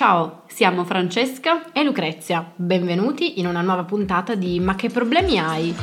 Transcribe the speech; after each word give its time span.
Ciao, 0.00 0.44
siamo 0.46 0.84
Francesca 0.84 1.72
e 1.72 1.84
Lucrezia. 1.84 2.52
Benvenuti 2.56 3.38
in 3.38 3.46
una 3.46 3.60
nuova 3.60 3.84
puntata 3.84 4.34
di 4.34 4.58
Ma 4.58 4.74
che 4.74 4.88
problemi 4.88 5.38
hai? 5.38 5.74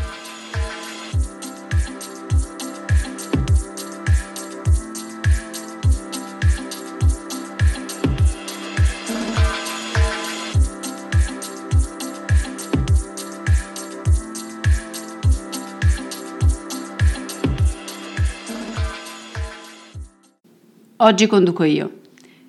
Oggi 20.95 21.27
conduco 21.27 21.63
io 21.63 21.91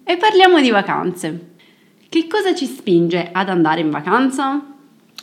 e 0.02 0.16
parliamo 0.16 0.62
di 0.62 0.70
vacanze. 0.70 1.56
Che 2.10 2.26
cosa 2.26 2.54
ci 2.54 2.64
spinge 2.64 3.28
ad 3.30 3.50
andare 3.50 3.82
in 3.82 3.90
vacanza? 3.90 4.64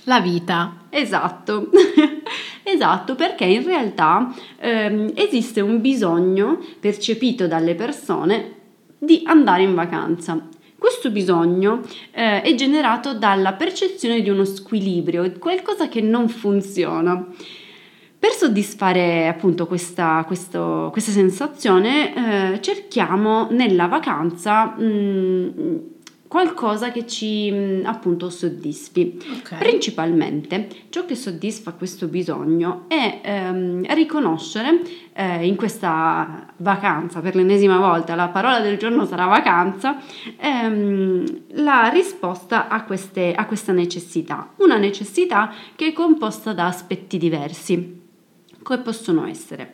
La 0.04 0.20
vita. 0.20 0.84
Esatto, 0.92 1.72
esatto, 2.62 3.16
perché 3.16 3.46
in 3.46 3.64
realtà 3.64 4.32
ehm, 4.60 5.12
esiste 5.16 5.62
un 5.62 5.82
bisogno 5.82 6.60
percepito 6.80 7.48
dalle 7.48 7.74
persone 7.74 8.54
di 9.00 9.24
andare 9.26 9.64
in 9.64 9.74
vacanza. 9.74 10.48
Questo 10.78 11.10
bisogno 11.10 11.82
eh, 12.12 12.44
è 12.44 12.54
generato 12.54 13.16
dalla 13.16 13.54
percezione 13.54 14.22
di 14.22 14.30
uno 14.30 14.46
squilibrio, 14.46 15.32
qualcosa 15.40 15.88
che 15.88 16.02
non 16.02 16.30
funziona. 16.30 17.28
Per 18.20 18.30
soddisfare 18.30 19.28
appunto 19.28 19.66
questa, 19.66 20.24
questo, 20.28 20.90
questa 20.92 21.12
sensazione 21.12 22.54
eh, 22.54 22.62
cerchiamo 22.62 23.48
nella 23.50 23.88
vacanza 23.88 24.76
mh, 24.78 24.84
mm, 24.84 25.78
qualcosa 26.28 26.92
che 26.92 27.06
ci 27.06 27.52
mm, 27.52 27.86
appunto 27.86 28.30
soddisfi. 28.30 29.22
Okay. 29.40 29.60
Principalmente 29.60 30.68
ciò 30.90 31.06
che 31.06 31.16
soddisfa 31.16 31.74
questo 31.74 32.08
bisogno 32.08 32.86
è 32.88 33.22
ehm, 33.24 33.94
riconoscere 33.94 34.82
eh, 35.14 35.46
in 35.46 35.56
questa 35.56 36.54
vacanza, 36.58 37.22
per 37.22 37.36
l'ennesima 37.36 37.78
volta 37.78 38.16
la 38.16 38.30
parola 38.30 38.60
del 38.60 38.78
giorno 38.78 39.06
sarà 39.06 39.26
vacanza, 39.26 39.98
ehm, 40.38 41.42
la 41.64 41.90
risposta 41.90 42.68
a, 42.68 42.84
queste, 42.84 43.34
a 43.34 43.46
questa 43.46 43.72
necessità. 43.72 44.52
Una 44.58 44.78
necessità 44.78 45.54
che 45.76 45.88
è 45.88 45.94
composta 45.94 46.54
da 46.54 46.66
aspetti 46.66 47.18
diversi 47.18 48.02
come 48.66 48.82
possono 48.82 49.28
essere 49.28 49.74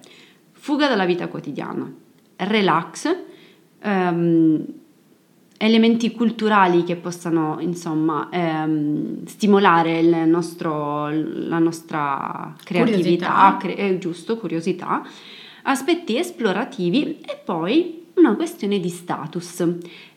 fuga 0.51 0.87
dalla 0.87 1.05
vita 1.05 1.27
quotidiana, 1.27 1.91
relax, 2.35 3.15
ehm, 3.81 4.65
elementi 5.61 6.11
culturali 6.11 6.83
che 6.83 6.95
possano 6.95 7.57
insomma 7.59 8.29
ehm, 8.31 9.25
stimolare 9.25 9.99
il 9.99 10.27
nostro, 10.27 11.09
la 11.09 11.59
nostra 11.59 12.55
creatività, 12.63 13.57
curiosità. 13.57 13.57
Cre- 13.59 13.75
eh, 13.75 13.97
giusto, 13.99 14.37
curiosità, 14.37 15.03
aspetti 15.63 16.17
esplorativi 16.17 17.19
e 17.21 17.39
poi 17.45 18.07
una 18.15 18.35
questione 18.35 18.79
di 18.79 18.89
status. 18.89 19.63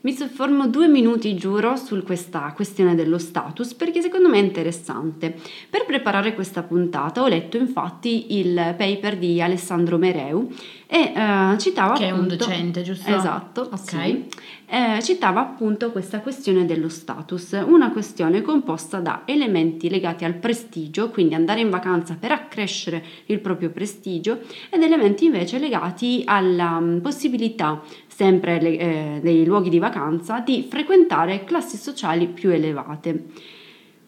Mi 0.04 0.12
soffermo 0.12 0.68
due 0.68 0.86
minuti, 0.86 1.34
giuro, 1.34 1.76
su 1.76 2.02
questa 2.02 2.52
questione 2.54 2.94
dello 2.94 3.16
status 3.16 3.72
perché 3.72 4.02
secondo 4.02 4.28
me 4.28 4.36
è 4.36 4.42
interessante. 4.42 5.34
Per 5.70 5.86
preparare 5.86 6.34
questa 6.34 6.62
puntata 6.62 7.22
ho 7.22 7.26
letto 7.26 7.56
infatti 7.56 8.38
il 8.38 8.74
paper 8.76 9.16
di 9.16 9.40
Alessandro 9.40 9.96
Mereu 9.96 10.46
e 10.86 11.10
uh, 11.16 11.56
citava 11.56 11.94
che 11.94 12.08
appunto, 12.08 12.10
è 12.10 12.12
un 12.12 12.36
docente, 12.36 12.82
giusto? 12.82 13.16
Esatto, 13.16 13.62
ok. 13.62 13.78
Sì, 13.78 14.26
eh, 14.66 15.02
citava 15.02 15.40
appunto 15.40 15.90
questa 15.90 16.20
questione 16.20 16.64
dello 16.64 16.88
status, 16.88 17.62
una 17.66 17.90
questione 17.90 18.42
composta 18.42 18.98
da 18.98 19.22
elementi 19.24 19.88
legati 19.88 20.24
al 20.24 20.34
prestigio, 20.34 21.10
quindi 21.10 21.34
andare 21.34 21.60
in 21.60 21.70
vacanza 21.70 22.16
per 22.18 22.32
accrescere 22.32 23.04
il 23.26 23.40
proprio 23.40 23.70
prestigio, 23.70 24.40
ed 24.70 24.82
elementi 24.82 25.26
invece 25.26 25.58
legati 25.58 26.22
alla 26.26 26.76
um, 26.76 27.00
possibilità 27.00 27.82
sempre 28.14 28.60
eh, 28.60 29.18
dei 29.20 29.44
luoghi 29.44 29.70
di 29.70 29.80
vacanza 29.80 30.38
di 30.38 30.66
frequentare 30.68 31.42
classi 31.44 31.76
sociali 31.76 32.28
più 32.28 32.50
elevate. 32.50 33.24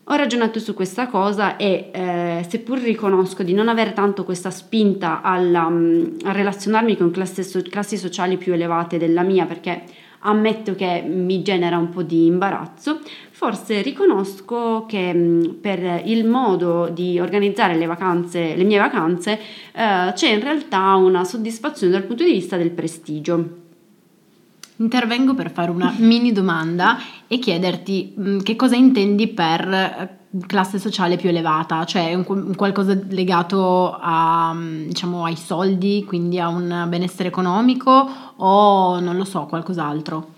Ho 0.08 0.14
ragionato 0.14 0.60
su 0.60 0.72
questa 0.72 1.08
cosa 1.08 1.56
e 1.56 1.90
eh, 1.92 2.46
seppur 2.48 2.78
riconosco 2.78 3.42
di 3.42 3.52
non 3.52 3.66
avere 3.66 3.92
tanto 3.92 4.22
questa 4.22 4.52
spinta 4.52 5.20
alla, 5.20 5.66
um, 5.66 6.16
a 6.22 6.30
relazionarmi 6.30 6.96
con 6.96 7.10
classi, 7.10 7.42
classi 7.62 7.96
sociali 7.96 8.36
più 8.36 8.52
elevate 8.52 8.98
della 8.98 9.22
mia, 9.22 9.46
perché 9.46 9.82
ammetto 10.20 10.76
che 10.76 11.02
mi 11.04 11.42
genera 11.42 11.76
un 11.76 11.88
po' 11.88 12.04
di 12.04 12.26
imbarazzo, 12.26 13.00
forse 13.30 13.82
riconosco 13.82 14.86
che 14.86 15.10
um, 15.12 15.58
per 15.60 16.02
il 16.04 16.24
modo 16.24 16.88
di 16.88 17.18
organizzare 17.18 17.74
le 17.74 17.86
vacanze, 17.86 18.54
le 18.54 18.62
mie 18.62 18.78
vacanze, 18.78 19.32
eh, 19.72 20.12
c'è 20.14 20.28
in 20.28 20.40
realtà 20.40 20.94
una 20.94 21.24
soddisfazione 21.24 21.92
dal 21.92 22.04
punto 22.04 22.22
di 22.22 22.30
vista 22.30 22.56
del 22.56 22.70
prestigio. 22.70 23.64
Intervengo 24.78 25.34
per 25.34 25.50
fare 25.50 25.70
una 25.70 25.94
mini 25.98 26.32
domanda 26.32 26.98
e 27.26 27.38
chiederti 27.38 28.12
mh, 28.14 28.30
mm, 28.30 28.38
che 28.40 28.56
cosa 28.56 28.76
intendi 28.76 29.28
per 29.28 29.68
eh, 29.68 30.18
classe 30.46 30.78
sociale 30.78 31.16
più 31.16 31.30
elevata, 31.30 31.84
cioè 31.84 32.12
un, 32.12 32.24
un 32.28 32.54
qualcosa 32.54 32.98
legato 33.08 33.96
a, 33.98 34.52
mm, 34.52 34.88
diciamo, 34.88 35.24
ai 35.24 35.36
soldi, 35.36 36.04
quindi 36.06 36.38
a 36.38 36.48
un 36.48 36.86
benessere 36.88 37.28
economico 37.28 38.08
o 38.36 39.00
non 39.00 39.16
lo 39.16 39.24
so, 39.24 39.46
qualcos'altro? 39.46 40.34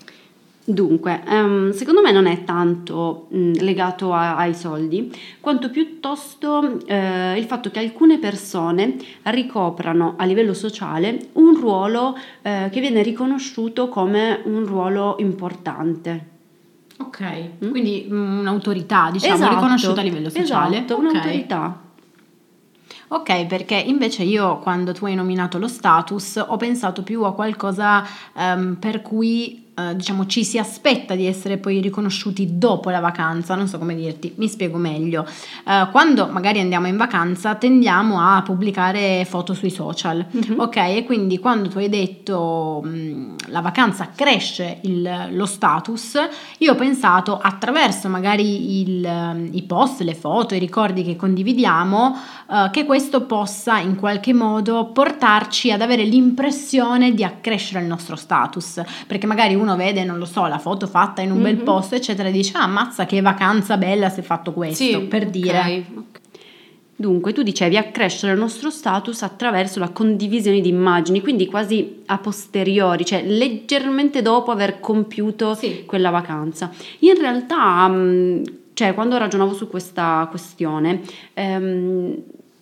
Dunque, 0.69 1.23
um, 1.27 1.71
secondo 1.71 1.99
me 1.99 2.11
non 2.11 2.27
è 2.27 2.43
tanto 2.43 3.25
mh, 3.29 3.53
legato 3.53 4.13
a, 4.13 4.37
ai 4.37 4.53
soldi, 4.53 5.11
quanto 5.39 5.71
piuttosto 5.71 6.85
eh, 6.85 7.39
il 7.39 7.45
fatto 7.45 7.71
che 7.71 7.79
alcune 7.79 8.19
persone 8.19 8.95
ricoprano 9.23 10.13
a 10.15 10.25
livello 10.25 10.53
sociale 10.53 11.29
un 11.33 11.59
ruolo 11.59 12.15
eh, 12.43 12.69
che 12.71 12.81
viene 12.81 13.01
riconosciuto 13.01 13.89
come 13.89 14.41
un 14.45 14.63
ruolo 14.63 15.15
importante. 15.17 16.27
Ok, 16.99 17.23
mm? 17.65 17.69
quindi 17.71 18.05
un'autorità, 18.07 19.09
diciamo, 19.11 19.33
esatto, 19.33 19.55
riconosciuta 19.55 20.01
a 20.01 20.03
livello 20.03 20.29
sociale. 20.29 20.75
Esatto, 20.75 20.97
okay. 20.97 21.09
un'autorità. 21.09 21.81
Ok, 23.11 23.47
perché 23.47 23.73
invece 23.73 24.21
io 24.21 24.59
quando 24.59 24.93
tu 24.93 25.05
hai 25.05 25.15
nominato 25.15 25.57
lo 25.57 25.67
status 25.67 26.45
ho 26.47 26.57
pensato 26.57 27.01
più 27.01 27.23
a 27.23 27.33
qualcosa 27.33 28.05
um, 28.33 28.75
per 28.75 29.01
cui 29.01 29.68
eh, 29.79 29.95
diciamo 29.95 30.25
ci 30.25 30.43
si 30.43 30.57
aspetta 30.57 31.15
di 31.15 31.25
essere 31.25 31.57
poi 31.57 31.79
riconosciuti 31.79 32.57
dopo 32.57 32.89
la 32.89 32.99
vacanza, 32.99 33.55
non 33.55 33.67
so 33.67 33.77
come 33.77 33.95
dirti, 33.95 34.33
mi 34.37 34.47
spiego 34.47 34.77
meglio. 34.77 35.25
Uh, 35.65 35.89
quando 35.91 36.27
magari 36.27 36.59
andiamo 36.59 36.87
in 36.87 36.97
vacanza 36.97 37.55
tendiamo 37.55 38.19
a 38.19 38.41
pubblicare 38.41 39.25
foto 39.25 39.53
sui 39.53 39.69
social, 39.69 40.25
mm-hmm. 40.35 40.59
ok? 40.59 40.75
E 40.75 41.03
quindi 41.05 41.39
quando 41.39 41.69
tu 41.69 41.77
hai 41.77 41.89
detto 41.89 42.81
mh, 42.83 43.35
la 43.47 43.61
vacanza 43.61 44.09
cresce 44.15 44.79
il, 44.81 45.29
lo 45.31 45.45
status, 45.45 46.17
io 46.59 46.73
ho 46.73 46.75
pensato 46.75 47.37
attraverso 47.37 48.09
magari 48.09 48.81
il, 48.81 49.49
i 49.51 49.63
post, 49.63 50.01
le 50.01 50.15
foto, 50.15 50.55
i 50.55 50.59
ricordi 50.59 51.03
che 51.03 51.15
condividiamo, 51.15 52.17
uh, 52.47 52.69
che 52.71 52.85
questo 52.85 53.21
possa 53.21 53.79
in 53.79 53.95
qualche 53.95 54.33
modo 54.33 54.85
portarci 54.91 55.71
ad 55.71 55.81
avere 55.81 56.03
l'impressione 56.03 57.13
di 57.13 57.23
accrescere 57.23 57.81
il 57.81 57.87
nostro 57.87 58.15
status, 58.15 58.81
perché 59.07 59.27
magari 59.27 59.55
uno 59.55 59.68
uno 59.69 59.77
vede, 59.77 60.03
non 60.03 60.17
lo 60.17 60.25
so, 60.25 60.47
la 60.47 60.57
foto 60.57 60.87
fatta 60.87 61.21
in 61.21 61.31
un 61.31 61.37
mm-hmm. 61.37 61.45
bel 61.45 61.57
mhm. 61.57 61.63
posto, 61.63 61.95
eccetera, 61.95 62.29
e 62.29 62.31
dice, 62.31 62.57
ah, 62.57 62.63
ammazza 62.63 63.05
che 63.05 63.21
vacanza 63.21 63.77
bella 63.77 64.09
se 64.09 64.21
fatto 64.21 64.51
questo, 64.51 64.83
sì, 64.83 64.99
per 65.01 65.27
okay. 65.27 65.31
dire. 65.31 65.85
Dunque, 66.95 67.31
tu 67.31 67.43
dicevi 67.43 67.77
accrescere 67.77 68.33
il 68.33 68.39
nostro 68.39 68.69
status 68.69 69.21
attraverso 69.21 69.79
la 69.79 69.87
condivisione 69.87 70.59
di 70.59 70.67
immagini, 70.67 71.21
quindi 71.21 71.45
quasi 71.45 72.01
a 72.07 72.17
posteriori, 72.17 73.05
cioè 73.05 73.23
leggermente 73.23 74.21
dopo 74.21 74.51
aver 74.51 74.81
compiuto 74.81 75.55
sì. 75.55 75.85
quella 75.85 76.09
vacanza. 76.09 76.69
In 76.99 77.17
realtà, 77.17 77.87
mm, 77.87 78.43
cioè, 78.73 78.93
quando 78.93 79.17
ragionavo 79.17 79.53
su 79.53 79.69
questa 79.69 80.27
questione, 80.29 81.01
ehm, 81.35 82.15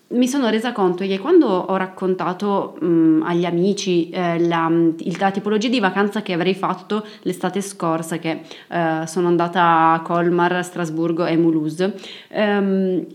mi 0.10 0.28
sono 0.28 0.50
resa 0.50 0.72
conto 0.72 1.06
che 1.06 1.20
quando 1.20 1.48
ho 1.48 1.76
raccontato 1.76 2.78
mh, 2.80 3.24
agli 3.26 3.46
amici 3.46 4.10
eh, 4.10 4.40
la, 4.40 4.72
la, 5.20 5.32
tipologia 5.32 5.68
di 5.68 5.80
vacanza 5.80 6.22
che 6.22 6.34
avrei 6.34 6.56
fatto 6.56 7.06
l'estate 7.24 7.62
scorsa, 7.62 8.18
che 8.18 8.42
eh, 8.70 9.04
sono 9.06 9.28
andata 9.28 9.92
a 9.92 10.02
Colmar, 10.02 10.64
Strasburgo 10.64 11.26
e 11.26 11.36
Mulhouse, 11.36 11.94
ehm, 12.30 13.06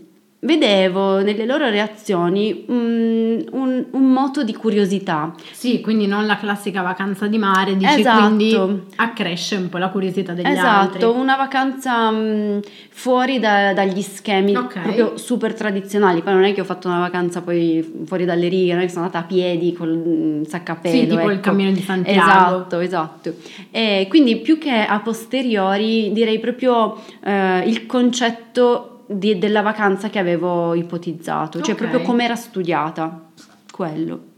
vedevo 0.43 1.21
nelle 1.21 1.45
loro 1.45 1.69
reazioni 1.69 2.63
un, 2.67 3.43
un, 3.51 3.85
un 3.91 4.11
moto 4.11 4.43
di 4.43 4.53
curiosità. 4.53 5.33
Sì, 5.51 5.81
quindi 5.81 6.05
non 6.07 6.25
la 6.25 6.37
classica 6.37 6.81
vacanza 6.81 7.27
di 7.27 7.37
mare, 7.37 7.75
dici, 7.75 7.99
Esatto. 7.99 8.25
quindi 8.27 8.81
accresce 8.97 9.55
un 9.55 9.69
po' 9.69 9.77
la 9.77 9.89
curiosità 9.89 10.33
degli 10.33 10.45
Esatto, 10.47 10.95
altri. 10.95 11.03
una 11.05 11.35
vacanza 11.35 12.11
mh, 12.11 12.59
fuori 12.89 13.39
da- 13.39 13.73
dagli 13.73 14.01
schemi 14.01 14.55
Ok. 14.55 14.79
proprio 14.81 15.17
super 15.17 15.53
tradizionali. 15.53 16.21
Poi 16.21 16.33
non 16.33 16.43
è 16.43 16.53
che 16.53 16.61
ho 16.61 16.65
fatto 16.65 16.87
una 16.87 16.99
vacanza 16.99 17.41
poi 17.41 18.03
fuori 18.05 18.25
dalle 18.25 18.47
righe, 18.47 18.73
non 18.73 18.81
è 18.81 18.85
che 18.85 18.91
sono 18.91 19.05
andata 19.05 19.23
a 19.23 19.27
piedi 19.27 19.73
con 19.73 19.89
il 19.89 20.47
a 20.65 20.75
pelo. 20.75 20.95
Sì, 20.95 21.07
tipo 21.07 21.21
il 21.29 21.31
ecco. 21.31 21.41
cammino 21.41 21.71
di 21.71 21.81
Santiago. 21.81 22.19
Esatto, 22.21 22.79
esatto. 22.79 23.33
E 23.71 24.05
quindi 24.09 24.37
più 24.37 24.57
che 24.57 24.71
a 24.71 24.99
posteriori 24.99 26.11
direi 26.11 26.39
proprio 26.39 26.97
eh, 27.23 27.63
il 27.65 27.85
concetto 27.85 28.92
di- 29.13 29.37
della 29.37 29.61
vacanza 29.61 30.09
che 30.09 30.19
avevo 30.19 30.73
ipotizzato, 30.73 31.61
cioè 31.61 31.73
Ok. 31.73 31.79
proprio 31.79 32.01
come 32.01 32.23
era 32.25 32.35
studiata, 32.35 33.29
quello. 33.71 34.31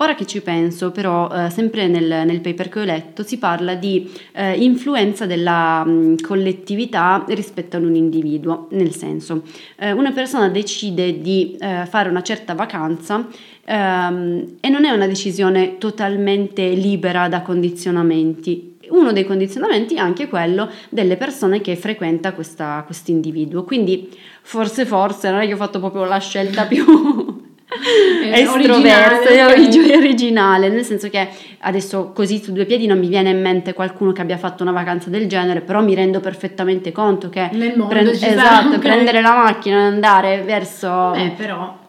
Ora 0.00 0.14
che 0.14 0.26
ci 0.26 0.42
penso, 0.42 0.90
però, 0.90 1.30
eh, 1.30 1.48
sempre 1.48 1.88
nel, 1.88 2.26
nel 2.26 2.40
paper 2.42 2.68
che 2.68 2.80
ho 2.80 2.84
letto, 2.84 3.22
si 3.22 3.38
parla 3.38 3.74
di 3.76 4.10
eh, 4.32 4.52
influenza 4.62 5.24
della 5.24 5.82
mh, 5.86 6.16
collettività 6.20 7.24
rispetto 7.28 7.78
ad 7.78 7.84
un 7.84 7.94
individuo, 7.94 8.68
nel 8.72 8.94
senso, 8.94 9.42
eh, 9.78 9.92
una 9.92 10.12
persona 10.12 10.50
decide 10.50 11.22
di 11.22 11.56
eh, 11.58 11.86
fare 11.88 12.10
una 12.10 12.20
certa 12.22 12.52
vacanza 12.52 13.26
ehm, 13.64 14.56
e 14.60 14.68
non 14.68 14.84
è 14.84 14.90
una 14.90 15.06
decisione 15.06 15.78
totalmente 15.78 16.68
libera 16.68 17.28
da 17.28 17.40
condizionamenti. 17.40 18.75
Uno 18.90 19.12
dei 19.12 19.24
condizionamenti 19.24 19.94
è 19.94 19.98
anche 19.98 20.28
quello 20.28 20.68
delle 20.88 21.16
persone 21.16 21.60
che 21.60 21.76
frequenta 21.76 22.32
questo 22.32 22.84
individuo. 23.06 23.64
Quindi, 23.64 24.10
forse, 24.42 24.84
forse, 24.84 25.30
non 25.30 25.40
è 25.40 25.46
che 25.46 25.54
ho 25.54 25.56
fatto 25.56 25.78
proprio 25.78 26.04
la 26.04 26.18
scelta 26.18 26.66
più 26.66 26.84
Eh, 28.26 28.40
estroversa 28.40 28.54
originale, 28.54 29.28
e 29.28 29.44
ok. 29.44 29.50
origi- 29.50 29.92
originale, 29.92 30.68
nel 30.68 30.84
senso 30.84 31.08
che 31.08 31.28
adesso 31.60 32.12
così 32.14 32.42
su 32.42 32.52
due 32.52 32.64
piedi 32.64 32.86
non 32.86 32.98
mi 32.98 33.08
viene 33.08 33.30
in 33.30 33.40
mente 33.40 33.72
qualcuno 33.72 34.12
che 34.12 34.20
abbia 34.20 34.38
fatto 34.38 34.62
una 34.62 34.72
vacanza 34.72 35.10
del 35.10 35.28
genere, 35.28 35.60
però 35.60 35.82
mi 35.82 35.94
rendo 35.94 36.20
perfettamente 36.20 36.92
conto 36.92 37.28
che 37.28 37.50
Nel 37.52 37.76
mondo 37.76 38.14
sarà 38.14 38.32
esatto, 38.32 38.78
prendere 38.78 39.20
la 39.20 39.34
macchina 39.34 39.78
e 39.78 39.84
andare 39.84 40.42
verso 40.42 41.12
Eh, 41.14 41.32
però 41.36 41.84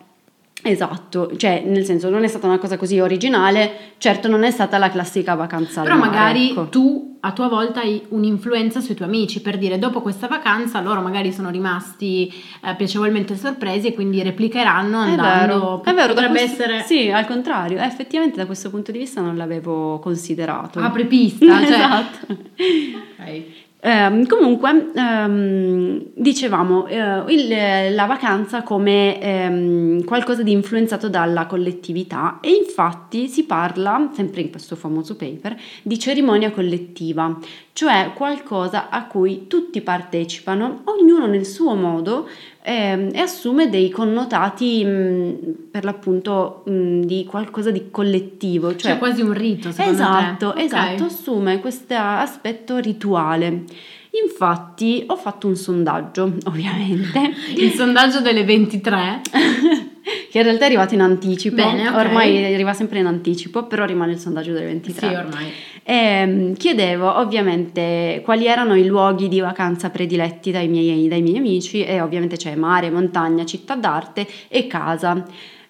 Esatto, 0.69 1.31
cioè 1.37 1.63
nel 1.65 1.85
senso 1.85 2.09
non 2.09 2.23
è 2.23 2.27
stata 2.27 2.45
una 2.45 2.57
cosa 2.57 2.75
così 2.77 2.99
originale, 2.99 3.93
certo 3.97 4.27
non 4.27 4.43
è 4.43 4.51
stata 4.51 4.77
la 4.77 4.89
classica 4.89 5.33
vacanza 5.33 5.81
Però 5.81 5.95
mare, 5.95 6.09
magari 6.09 6.49
ecco. 6.51 6.67
tu 6.67 7.17
a 7.21 7.31
tua 7.31 7.47
volta 7.47 7.79
hai 7.81 8.01
un'influenza 8.09 8.79
sui 8.81 8.93
tuoi 8.93 9.07
amici 9.07 9.41
per 9.41 9.57
dire 9.57 9.79
dopo 9.79 10.01
questa 10.01 10.27
vacanza 10.27 10.81
loro 10.81 11.01
magari 11.01 11.31
sono 11.31 11.49
rimasti 11.49 12.31
eh, 12.63 12.75
piacevolmente 12.75 13.35
sorpresi 13.35 13.87
e 13.87 13.93
quindi 13.93 14.21
replicheranno 14.21 15.03
È 15.03 15.09
andando. 15.11 15.81
vero, 15.81 15.83
è 15.83 15.93
vero, 15.93 16.13
potrebbe 16.13 16.39
questo- 16.39 16.63
essere 16.63 16.83
Sì, 16.83 17.09
al 17.09 17.25
contrario, 17.25 17.79
eh, 17.79 17.85
effettivamente 17.85 18.37
da 18.37 18.45
questo 18.45 18.69
punto 18.69 18.91
di 18.91 18.97
vista 18.99 19.21
non 19.21 19.37
l'avevo 19.37 19.99
considerato. 19.99 20.79
apripista, 20.79 21.45
cioè. 21.65 21.71
esatto. 21.75 22.27
Ok. 22.29 23.43
Ehm, 23.89 24.25
comunque, 24.27 24.91
ehm, 24.93 26.07
dicevamo, 26.13 26.87
eh, 26.87 27.23
il- 27.33 27.95
la 27.95 28.05
vacanza 28.05 28.61
come 28.61 29.17
ehm, 29.21 30.03
qualcosa 30.03 30.43
di 30.43 30.51
influenzato 30.51 31.07
dalla 31.07 31.45
collettività 31.45 32.39
e 32.41 32.49
infatti 32.49 33.29
si 33.29 33.45
parla, 33.45 34.09
sempre 34.13 34.41
in 34.41 34.49
questo 34.49 34.75
famoso 34.75 35.15
paper, 35.15 35.55
di 35.83 35.97
cerimonia 35.97 36.51
collettiva, 36.51 37.37
cioè 37.71 38.11
qualcosa 38.13 38.89
a 38.89 39.05
cui 39.05 39.47
tutti 39.47 39.79
partecipano, 39.79 40.81
ognuno 40.83 41.25
nel 41.25 41.45
suo 41.45 41.73
modo 41.73 42.27
ehm, 42.67 43.09
e 43.13 43.19
assume 43.19 43.69
dei 43.69 43.89
connotati 43.89 44.83
mh, 44.83 45.35
per 45.71 45.85
l'appunto 45.85 46.63
mh, 46.65 46.99
di 47.01 47.23
qualcosa 47.25 47.71
di 47.71 47.87
collettivo, 47.89 48.71
Cioè, 48.75 48.91
cioè 48.91 48.97
quasi 48.97 49.21
un 49.21 49.33
rito, 49.33 49.71
secondo 49.71 49.91
Esatto, 50.01 50.51
te. 50.53 50.59
Ok. 50.59 50.65
esatto, 50.65 51.03
assume 51.05 51.59
questo 51.59 51.95
aspetto 51.95 52.77
rituale. 52.77 53.63
Infatti 54.23 55.03
ho 55.07 55.15
fatto 55.15 55.47
un 55.47 55.55
sondaggio, 55.55 56.33
ovviamente, 56.45 57.33
Il 57.55 57.71
sondaggio 57.71 58.19
delle 58.21 58.43
23. 58.43 59.21
che 60.31 60.37
in 60.37 60.43
realtà 60.43 60.63
è 60.63 60.67
arrivato 60.67 60.93
in 60.93 61.01
anticipo, 61.01 61.55
Bene, 61.55 61.87
ok. 61.89 61.95
ormai 61.95 62.53
arriva 62.53 62.73
sempre 62.73 62.99
in 62.99 63.05
anticipo, 63.05 63.63
però 63.65 63.85
rimane 63.85 64.13
il 64.13 64.19
sondaggio 64.19 64.51
delle 64.53 64.65
23. 64.65 65.07
Sì, 65.07 65.13
ormai. 65.13 65.51
E, 65.89 66.25
mm, 66.25 66.53
chiedevo 66.55 67.17
ovviamente 67.17 68.21
quali 68.25 68.45
erano 68.45 68.75
i 68.75 68.85
luoghi 68.85 69.29
di 69.29 69.39
vacanza 69.39 69.89
prediletti 69.89 70.51
dai 70.51 70.67
miei, 70.67 71.07
dai 71.07 71.21
miei 71.21 71.37
amici 71.37 71.85
e 71.85 72.01
ovviamente 72.01 72.35
c'è 72.35 72.55
mare, 72.55 72.89
montagna, 72.91 73.45
città 73.45 73.75
d'arte 73.75 74.27
e 74.49 74.67
casa. 74.67 75.25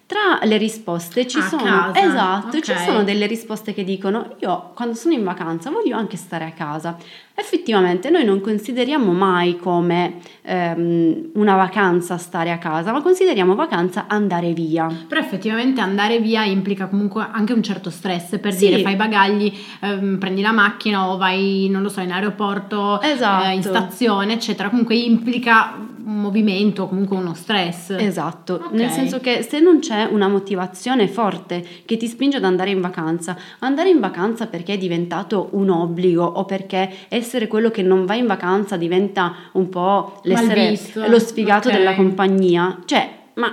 Tra 0.08 0.38
le 0.46 0.56
risposte 0.56 1.26
ci 1.26 1.38
sono, 1.42 1.62
casa, 1.64 2.00
esatto, 2.02 2.60
ci 2.60 2.70
ok. 2.70 2.78
sono 2.78 3.04
delle 3.04 3.26
risposte 3.26 3.74
che 3.74 3.84
dicono 3.84 4.36
io 4.40 4.70
quando 4.74 4.94
sono 4.94 5.12
in 5.12 5.22
vacanza 5.22 5.68
voglio 5.68 5.98
anche 5.98 6.16
stare 6.16 6.46
a 6.46 6.52
casa. 6.52 6.96
Effettivamente 7.34 8.08
noi 8.08 8.24
non 8.24 8.40
consideriamo 8.40 9.12
mai 9.12 9.58
come 9.58 10.14
ehm, 10.40 11.32
una 11.34 11.56
vacanza 11.56 12.16
stare 12.16 12.50
a 12.50 12.56
casa, 12.56 12.90
ma 12.90 13.02
consideriamo 13.02 13.54
vacanza 13.54 14.06
andare 14.08 14.54
via. 14.54 14.88
Però 15.06 15.20
effettivamente 15.20 15.82
andare 15.82 16.20
via 16.20 16.42
implica 16.42 16.86
comunque 16.86 17.28
anche 17.30 17.52
un 17.52 17.62
certo 17.62 17.90
stress, 17.90 18.38
per 18.38 18.54
Sì. 18.54 18.66
dire 18.68 18.80
fai 18.80 18.94
i 18.94 18.96
bagagli, 18.96 19.52
ehm, 19.80 20.16
prendi 20.18 20.40
la 20.40 20.52
macchina 20.52 21.10
o 21.10 21.18
vai, 21.18 21.68
non 21.70 21.82
lo 21.82 21.90
so, 21.90 22.00
in 22.00 22.12
aeroporto, 22.12 22.98
Esatto. 23.02 23.44
eh, 23.44 23.52
in 23.52 23.62
stazione, 23.62 24.32
eccetera. 24.32 24.70
Comunque 24.70 24.96
implica 24.96 25.74
un 26.08 26.20
movimento, 26.20 26.88
comunque 26.88 27.16
uno 27.18 27.34
stress. 27.34 27.90
Esatto, 27.90 28.54
Ok. 28.54 28.72
nel 28.72 28.88
senso 28.90 29.20
che 29.20 29.42
se 29.42 29.60
non 29.60 29.78
c'è 29.78 30.08
una 30.10 30.26
motivazione 30.26 31.06
forte 31.06 31.62
che 31.84 31.98
ti 31.98 32.06
spinge 32.06 32.38
ad 32.38 32.44
andare 32.44 32.70
in 32.70 32.80
vacanza, 32.80 33.36
andare 33.58 33.90
in 33.90 34.00
vacanza 34.00 34.46
perché 34.46 34.72
è 34.72 34.78
diventato 34.78 35.50
un 35.52 35.68
obbligo 35.68 36.24
o 36.24 36.46
perché 36.46 36.90
essere 37.08 37.46
quello 37.46 37.70
che 37.70 37.82
non 37.82 38.06
va 38.06 38.14
in 38.14 38.26
vacanza 38.26 38.78
diventa 38.78 39.34
un 39.52 39.68
po' 39.68 40.20
l'essere 40.24 40.78
lo 41.08 41.18
sfigato 41.18 41.68
Ok. 41.68 41.74
della 41.76 41.94
compagnia, 41.94 42.78
cioè, 42.86 43.10
ma 43.34 43.52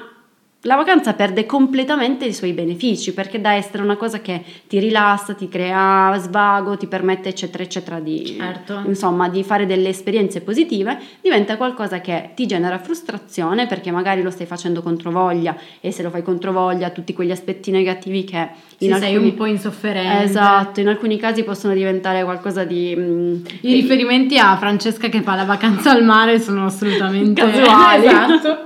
la 0.65 0.75
vacanza 0.75 1.13
perde 1.13 1.45
completamente 1.45 2.25
i 2.25 2.33
suoi 2.33 2.51
benefici 2.53 3.13
perché 3.13 3.39
da 3.39 3.53
essere 3.53 3.83
una 3.83 3.95
cosa 3.97 4.19
che 4.19 4.43
ti 4.67 4.79
rilassa, 4.79 5.33
ti 5.35 5.47
crea 5.47 6.15
svago, 6.17 6.75
ti 6.75 6.87
permette 6.87 7.29
eccetera 7.29 7.63
eccetera 7.63 7.99
di 7.99 8.35
Certo. 8.37 8.81
insomma 8.85 9.29
di 9.29 9.43
fare 9.43 9.65
delle 9.65 9.89
esperienze 9.89 10.41
positive, 10.41 10.97
diventa 11.21 11.55
qualcosa 11.57 12.01
che 12.01 12.31
ti 12.35 12.45
genera 12.47 12.79
frustrazione 12.79 13.67
perché 13.67 13.91
magari 13.91 14.21
lo 14.23 14.31
stai 14.31 14.47
facendo 14.47 14.81
contro 14.81 15.11
voglia 15.11 15.55
e 15.79 15.91
se 15.91 16.01
lo 16.03 16.09
fai 16.09 16.23
contro 16.23 16.51
voglia 16.51 16.89
tutti 16.89 17.13
quegli 17.13 17.31
aspetti 17.31 17.69
negativi 17.71 18.23
che 18.23 18.49
Sì, 18.77 18.85
in 18.87 18.95
sei 18.95 19.11
alcuni 19.13 19.29
un 19.29 19.35
po' 19.35 19.45
insofferente. 19.45 20.23
Esatto, 20.23 20.79
in 20.79 20.87
alcuni 20.87 21.17
casi 21.17 21.43
possono 21.43 21.73
diventare 21.75 22.23
qualcosa 22.23 22.63
di 22.63 22.93
mm, 22.97 23.35
I 23.61 23.73
riferimenti 23.73 24.37
a 24.39 24.57
Francesca 24.57 25.09
che 25.09 25.21
fa 25.21 25.35
la 25.35 25.43
vacanza 25.45 25.91
al 25.91 26.03
mare 26.03 26.39
sono 26.39 26.65
assolutamente 26.65 27.39
casuali. 27.45 28.03
Esatto. 28.25 28.63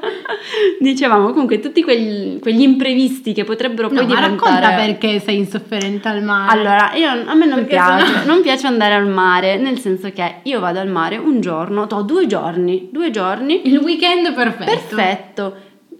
Dicevamo 0.79 1.31
comunque 1.31 1.59
tutti 1.59 1.83
quegli, 1.89 2.39
quegli 2.39 2.61
imprevisti 2.61 3.33
che 3.33 3.43
potrebbero 3.43 3.87
poi 3.87 3.97
No, 3.97 4.03
ma 4.03 4.07
diventare 4.07 4.35
racconta 4.35 4.75
perché 4.75 5.19
sei 5.19 5.37
insofferente 5.37 6.07
al 6.07 6.21
mare. 6.21 6.51
Allora, 6.51 6.91
io, 6.93 7.09
a 7.09 7.33
me 7.33 7.45
non 7.47 7.65
Perché 7.65 7.69
piace, 7.75 8.05
sennò- 8.05 8.25
non 8.25 8.41
piace 8.41 8.67
andare 8.67 8.93
al 8.93 9.07
mare, 9.07 9.57
nel 9.57 9.79
senso 9.79 10.11
che 10.11 10.35
io 10.43 10.59
vado 10.59 10.79
al 10.79 10.87
mare 10.87 11.17
un 11.17 11.41
giorno, 11.41 11.87
ho 11.89 12.01
due 12.03 12.27
giorni, 12.27 12.89
due 12.91 13.09
giorni, 13.09 13.67
il 13.67 13.77
weekend 13.77 14.33
perfetto. 14.33 14.71
perfetto. 14.95 15.55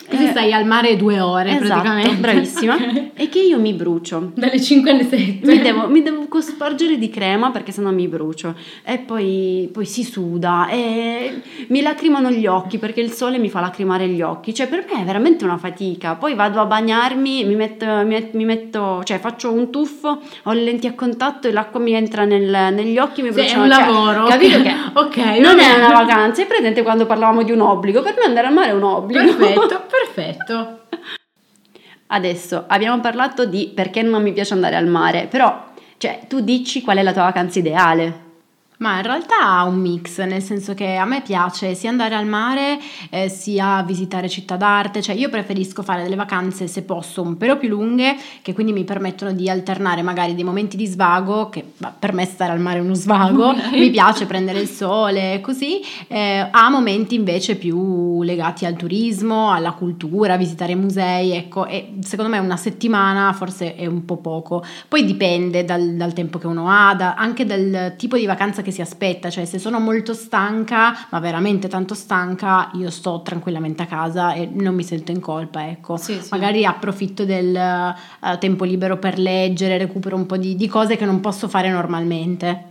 Così 0.08 0.26
Eh, 0.26 0.30
stai 0.30 0.54
al 0.54 0.66
mare 0.66 0.96
due 0.96 1.20
ore 1.20 1.52
esatto, 1.52 1.68
praticamente. 1.82 2.16
bravissima. 2.16 2.78
E 3.20 3.28
che 3.28 3.40
io 3.40 3.60
mi 3.60 3.74
brucio. 3.74 4.32
Dalle 4.34 4.62
5 4.62 4.90
alle 4.92 5.04
7. 5.04 5.40
Mi 5.46 5.60
devo, 5.60 5.88
mi 5.90 6.02
devo 6.02 6.26
cospargere 6.30 6.98
di 6.98 7.10
crema 7.10 7.52
perché 7.52 7.72
sennò 7.74 7.90
mi 7.92 8.08
brucio 8.08 8.56
e 8.86 8.98
poi, 9.00 9.70
poi 9.74 9.86
si 9.86 10.04
suda 10.04 10.70
e 10.70 11.42
mi 11.68 11.82
lacrimano 11.82 12.32
gli 12.32 12.48
occhi 12.48 12.78
perché 12.78 13.02
il 13.02 13.12
sole 13.12 13.38
mi 13.38 13.50
fa 13.50 13.60
lacrimare 13.60 14.08
gli 14.08 14.22
occhi, 14.22 14.54
cioè 14.54 14.68
per 14.68 14.86
me 14.90 15.02
è 15.02 15.04
veramente 15.04 15.44
una 15.44 15.58
fatica. 15.58 16.16
Poi 16.16 16.34
vado 16.34 16.62
a 16.62 16.66
bagnarmi, 16.66 17.44
mi 17.44 17.56
metto, 17.56 17.86
mi 17.86 18.06
met- 18.06 18.34
mi 18.34 18.46
metto 18.46 19.02
cioè 19.04 19.20
faccio 19.20 19.52
un 19.52 19.70
tuffo, 19.70 20.22
ho 20.44 20.52
le 20.54 20.62
lenti 20.64 20.88
a 20.88 20.94
contatto 20.94 21.50
e 21.50 21.52
l'acqua 21.52 21.80
mi 21.82 21.92
entra 21.94 22.24
nel- 22.24 22.74
negli 22.74 22.98
occhi, 22.98 23.22
mi 23.22 23.34
Sì, 23.34 23.40
è 23.42 23.44
bruciano. 23.44 23.64
un 23.66 23.70
cioè, 23.72 23.80
lavoro. 23.86 24.26
capito 24.28 24.62
che 24.62 24.74
Ok, 24.94 25.18
non 25.40 25.60
è 25.60 25.76
una 25.76 25.92
vacanza, 25.92 26.42
è 26.42 26.48
presente 26.48 26.84
quando 26.84 27.06
parlavamo 27.06 27.44
di 27.44 27.52
un 27.52 27.60
obbligo, 27.62 28.02
per 28.02 28.16
me 28.18 28.24
andare 28.26 28.48
al 28.48 28.54
mare 28.54 28.70
è 28.70 28.74
un 28.74 28.84
obbligo. 28.84 29.36
Perfetto, 29.36 29.84
perfetto. 29.90 30.88
Adesso 32.08 32.66
abbiamo 32.68 33.00
parlato 33.02 33.46
di 33.46 33.72
perché 33.74 34.02
non 34.02 34.24
mi 34.24 34.34
piace 34.34 34.54
andare 34.54 34.76
al 34.76 34.88
mare, 34.88 35.28
però 35.28 35.68
cioè, 35.98 36.22
tu 36.28 36.40
dici 36.40 36.82
qual 36.82 36.98
è 36.98 37.04
la 37.04 37.12
tua 37.14 37.24
vacanza 37.24 37.60
ideale. 37.60 38.28
Ma 38.80 38.96
in 38.96 39.04
realtà 39.04 39.42
ha 39.42 39.64
un 39.66 39.76
mix, 39.76 40.24
nel 40.24 40.42
senso 40.42 40.74
che 40.74 40.96
a 40.96 41.04
me 41.04 41.22
piace 41.22 41.76
sia 41.76 41.90
andare 41.90 42.16
al 42.16 42.26
mare 42.26 42.80
eh, 43.10 43.28
sia 43.28 43.84
visitare 43.84 44.30
città 44.30 44.56
d'arte, 44.56 45.02
cioè 45.02 45.16
io 45.16 45.28
preferisco 45.28 45.84
fare 45.84 46.04
delle 46.04 46.16
vacanze 46.16 46.66
se 46.68 46.84
posso 46.84 47.22
un 47.22 47.36
pelo 47.36 47.58
più 47.58 47.68
lunghe 47.68 48.16
che 48.42 48.54
quindi 48.54 48.72
mi 48.72 48.86
permettono 48.86 49.34
di 49.34 49.50
alternare 49.50 50.02
magari 50.02 50.34
dei 50.34 50.46
momenti 50.46 50.78
di 50.78 50.86
svago, 50.86 51.50
che 51.50 51.66
per 52.00 52.14
me 52.14 52.24
stare 52.24 52.54
al 52.54 52.62
mare 52.62 52.78
è 52.78 52.82
uno 52.82 52.94
svago, 52.94 53.50
okay. 53.52 53.78
mi 53.78 53.90
piace 53.90 54.26
prendere 54.26 54.62
il 54.62 54.70
sole 54.70 55.42
così, 55.42 55.82
eh, 56.08 56.48
a 56.50 56.70
momenti 56.70 57.16
invece 57.16 57.58
più 57.58 58.24
legati 58.24 58.66
al 58.66 58.78
turismo, 58.78 59.52
alla 59.52 59.74
cultura, 59.74 60.38
visitare 60.38 60.74
musei, 60.76 61.32
ecco, 61.32 61.66
e 61.66 61.96
secondo 62.00 62.32
me 62.32 62.38
una 62.38 62.56
settimana 62.56 63.34
forse 63.34 63.76
è 63.76 63.86
un 63.88 64.06
po' 64.06 64.18
poco, 64.18 64.64
poi 64.88 65.04
dipende 65.04 65.66
dal, 65.66 65.96
dal 65.96 66.14
tempo 66.14 66.38
che 66.38 66.48
uno 66.48 66.70
ha, 66.70 66.96
da, 66.96 67.16
anche 67.16 67.46
dal 67.46 67.96
tipo 67.98 68.16
di 68.16 68.26
vacanza 68.26 68.62
che 68.62 68.68
che 68.70 68.72
si 68.72 68.82
aspetta, 68.82 69.30
cioè 69.30 69.46
se 69.46 69.60
sono 69.60 69.80
molto 69.80 70.14
stanca, 70.14 71.08
ma 71.10 71.20
veramente 71.20 71.68
tanto 71.68 71.94
stanca, 71.94 72.70
io 72.74 72.90
sto 72.90 73.22
tranquillamente 73.22 73.84
a 73.84 73.86
casa 73.88 74.34
e 74.34 74.50
non 74.52 74.76
mi 74.76 74.84
sento 74.84 75.12
in 75.12 75.20
colpa, 75.20 75.68
ecco. 75.68 75.98
Sì, 75.98 76.20
sì. 76.22 76.28
Magari 76.32 76.66
approfitto 76.66 77.26
del 77.26 77.54
uh, 77.56 78.38
tempo 78.38 78.64
libero 78.64 78.98
per 78.98 79.18
leggere, 79.18 79.78
recupero 79.78 80.16
un 80.16 80.26
po' 80.26 80.38
di, 80.38 80.56
di 80.56 80.68
cose 80.68 80.96
che 80.96 81.06
non 81.06 81.20
posso 81.20 81.48
fare 81.48 81.70
normalmente. 81.70 82.69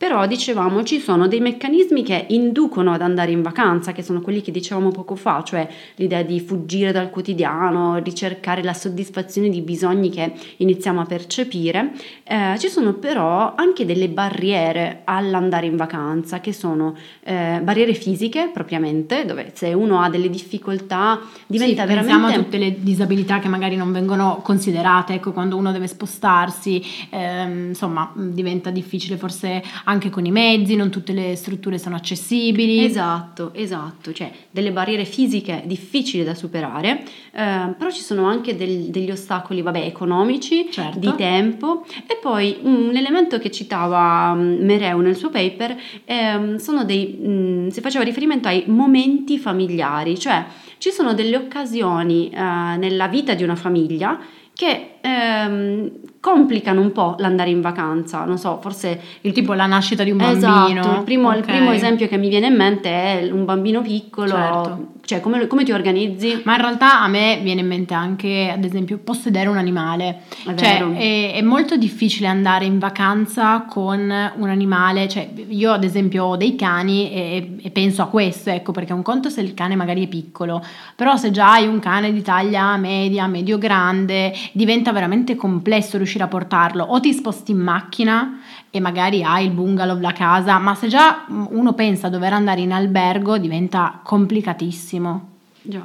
Però 0.00 0.26
dicevamo 0.26 0.82
ci 0.82 0.98
sono 0.98 1.28
dei 1.28 1.40
meccanismi 1.40 2.02
che 2.02 2.24
inducono 2.28 2.94
ad 2.94 3.02
andare 3.02 3.32
in 3.32 3.42
vacanza, 3.42 3.92
che 3.92 4.02
sono 4.02 4.22
quelli 4.22 4.40
che 4.40 4.50
dicevamo 4.50 4.90
poco 4.90 5.14
fa, 5.14 5.42
cioè 5.42 5.68
l'idea 5.96 6.22
di 6.22 6.40
fuggire 6.40 6.90
dal 6.90 7.10
quotidiano, 7.10 7.98
ricercare 7.98 8.62
la 8.62 8.72
soddisfazione 8.72 9.50
di 9.50 9.60
bisogni 9.60 10.08
che 10.08 10.32
iniziamo 10.56 11.02
a 11.02 11.04
percepire. 11.04 11.92
Eh, 12.24 12.58
ci 12.58 12.68
sono 12.68 12.94
però 12.94 13.52
anche 13.54 13.84
delle 13.84 14.08
barriere 14.08 15.02
all'andare 15.04 15.66
in 15.66 15.76
vacanza, 15.76 16.40
che 16.40 16.54
sono 16.54 16.96
eh, 17.22 17.60
barriere 17.62 17.92
fisiche 17.92 18.48
propriamente, 18.50 19.26
dove 19.26 19.50
se 19.52 19.74
uno 19.74 20.00
ha 20.00 20.08
delle 20.08 20.30
difficoltà 20.30 21.20
diventa 21.46 21.82
sì, 21.82 21.88
veramente... 21.88 22.10
Pensiamo 22.10 22.26
a 22.26 22.42
tutte 22.42 22.56
le 22.56 22.76
disabilità 22.80 23.38
che 23.38 23.48
magari 23.48 23.76
non 23.76 23.92
vengono 23.92 24.40
considerate, 24.42 25.12
ecco, 25.12 25.32
quando 25.32 25.58
uno 25.58 25.72
deve 25.72 25.88
spostarsi, 25.88 26.82
ehm, 27.10 27.66
insomma, 27.68 28.10
diventa 28.14 28.70
difficile 28.70 29.18
forse 29.18 29.62
anche 29.90 30.08
con 30.08 30.24
i 30.24 30.30
mezzi, 30.30 30.76
non 30.76 30.88
tutte 30.88 31.12
le 31.12 31.34
strutture 31.34 31.76
sono 31.76 31.96
accessibili. 31.96 32.84
Esatto, 32.84 33.52
esatto, 33.54 34.12
cioè 34.12 34.30
delle 34.50 34.70
barriere 34.70 35.04
fisiche 35.04 35.62
difficili 35.66 36.22
da 36.22 36.34
superare, 36.34 37.02
eh, 37.32 37.74
però 37.76 37.90
ci 37.90 38.02
sono 38.02 38.24
anche 38.26 38.56
del, 38.56 38.84
degli 38.84 39.10
ostacoli, 39.10 39.62
vabbè, 39.62 39.84
economici, 39.84 40.68
certo. 40.70 40.98
di 40.98 41.12
tempo 41.16 41.84
e 42.06 42.16
poi 42.20 42.58
un 42.62 42.92
elemento 42.94 43.38
che 43.38 43.50
citava 43.50 44.32
mm, 44.32 44.64
Mereu 44.64 45.00
nel 45.00 45.16
suo 45.16 45.30
paper 45.30 45.76
eh, 46.04 46.54
sono 46.58 46.84
dei, 46.84 47.18
mh, 47.20 47.30
mm, 47.30 47.68
si 47.68 47.80
faceva 47.80 48.04
riferimento 48.04 48.46
ai 48.46 48.64
momenti 48.66 49.38
familiari, 49.38 50.16
cioè 50.16 50.44
ci 50.78 50.90
sono 50.90 51.14
delle 51.14 51.36
occasioni 51.36 52.30
eh, 52.30 52.38
nella 52.38 53.08
vita 53.08 53.34
di 53.34 53.42
una 53.42 53.56
famiglia 53.56 54.18
che 54.54 54.98
ehm, 55.00 55.90
complicano 56.20 56.82
un 56.82 56.92
po' 56.92 57.16
l'andare 57.18 57.48
in 57.48 57.62
vacanza, 57.62 58.24
non 58.24 58.36
so, 58.36 58.58
forse 58.60 59.00
il 59.22 59.32
tipo 59.32 59.54
la 59.54 59.64
nascita 59.64 60.04
di 60.04 60.10
un 60.10 60.20
esatto, 60.20 60.52
bambino. 60.52 60.96
Il 60.98 61.04
primo, 61.04 61.28
okay. 61.28 61.38
il 61.38 61.44
primo 61.44 61.72
esempio 61.72 62.06
che 62.08 62.18
mi 62.18 62.28
viene 62.28 62.46
in 62.48 62.56
mente 62.56 62.90
è 62.90 63.30
un 63.30 63.46
bambino 63.46 63.80
piccolo, 63.80 64.28
certo. 64.28 64.86
Cioè 65.10 65.20
come, 65.20 65.48
come, 65.48 65.64
ti 65.64 65.72
organizzi? 65.72 66.40
Ma 66.44 66.54
in 66.54 66.60
realtà 66.60 67.00
a 67.00 67.08
me 67.08 67.40
viene 67.42 67.62
in 67.62 67.66
mente 67.66 67.94
anche, 67.94 68.48
ad 68.54 68.62
esempio, 68.62 68.98
possedere 68.98 69.48
un 69.48 69.56
animale. 69.56 70.20
È 70.46 70.54
cioè 70.54 70.88
è, 70.92 71.32
è, 71.34 71.42
molto 71.42 71.76
difficile 71.76 72.28
andare 72.28 72.64
in 72.64 72.78
vacanza 72.78 73.64
con 73.68 73.98
un 73.98 74.48
animale, 74.48 75.08
cioè 75.08 75.28
io 75.48 75.72
ad 75.72 75.82
esempio 75.82 76.26
ho 76.26 76.36
dei 76.36 76.54
cani 76.54 77.10
e, 77.10 77.56
e 77.60 77.70
penso 77.70 78.02
a 78.02 78.06
questo, 78.06 78.50
ecco, 78.50 78.70
perché 78.70 78.92
un 78.92 79.02
conto 79.02 79.30
se 79.30 79.40
il 79.40 79.52
cane 79.52 79.74
magari 79.74 80.04
è 80.04 80.08
piccolo, 80.08 80.64
però 80.94 81.16
se 81.16 81.32
già 81.32 81.54
hai 81.54 81.66
un 81.66 81.80
cane 81.80 82.12
di 82.12 82.22
taglia 82.22 82.76
media, 82.76 83.26
medio 83.26 83.58
grande, 83.58 84.32
diventa 84.52 84.92
veramente 84.92 85.34
complesso 85.34 85.96
riuscire 85.96 86.22
a 86.22 86.28
portarlo. 86.28 86.84
O 86.84 87.00
ti 87.00 87.12
sposti 87.12 87.50
in 87.50 87.58
macchina 87.58 88.38
e 88.70 88.80
magari 88.80 89.22
hai 89.22 89.46
il 89.46 89.50
bungalow, 89.50 89.98
la 89.98 90.12
casa, 90.12 90.58
ma 90.58 90.74
se 90.74 90.88
già 90.88 91.26
uno 91.28 91.72
pensa 91.74 92.06
a 92.06 92.10
dover 92.10 92.32
andare 92.32 92.60
in 92.60 92.72
albergo 92.72 93.36
diventa 93.38 94.00
complicatissimo. 94.02 95.28
Già. 95.62 95.84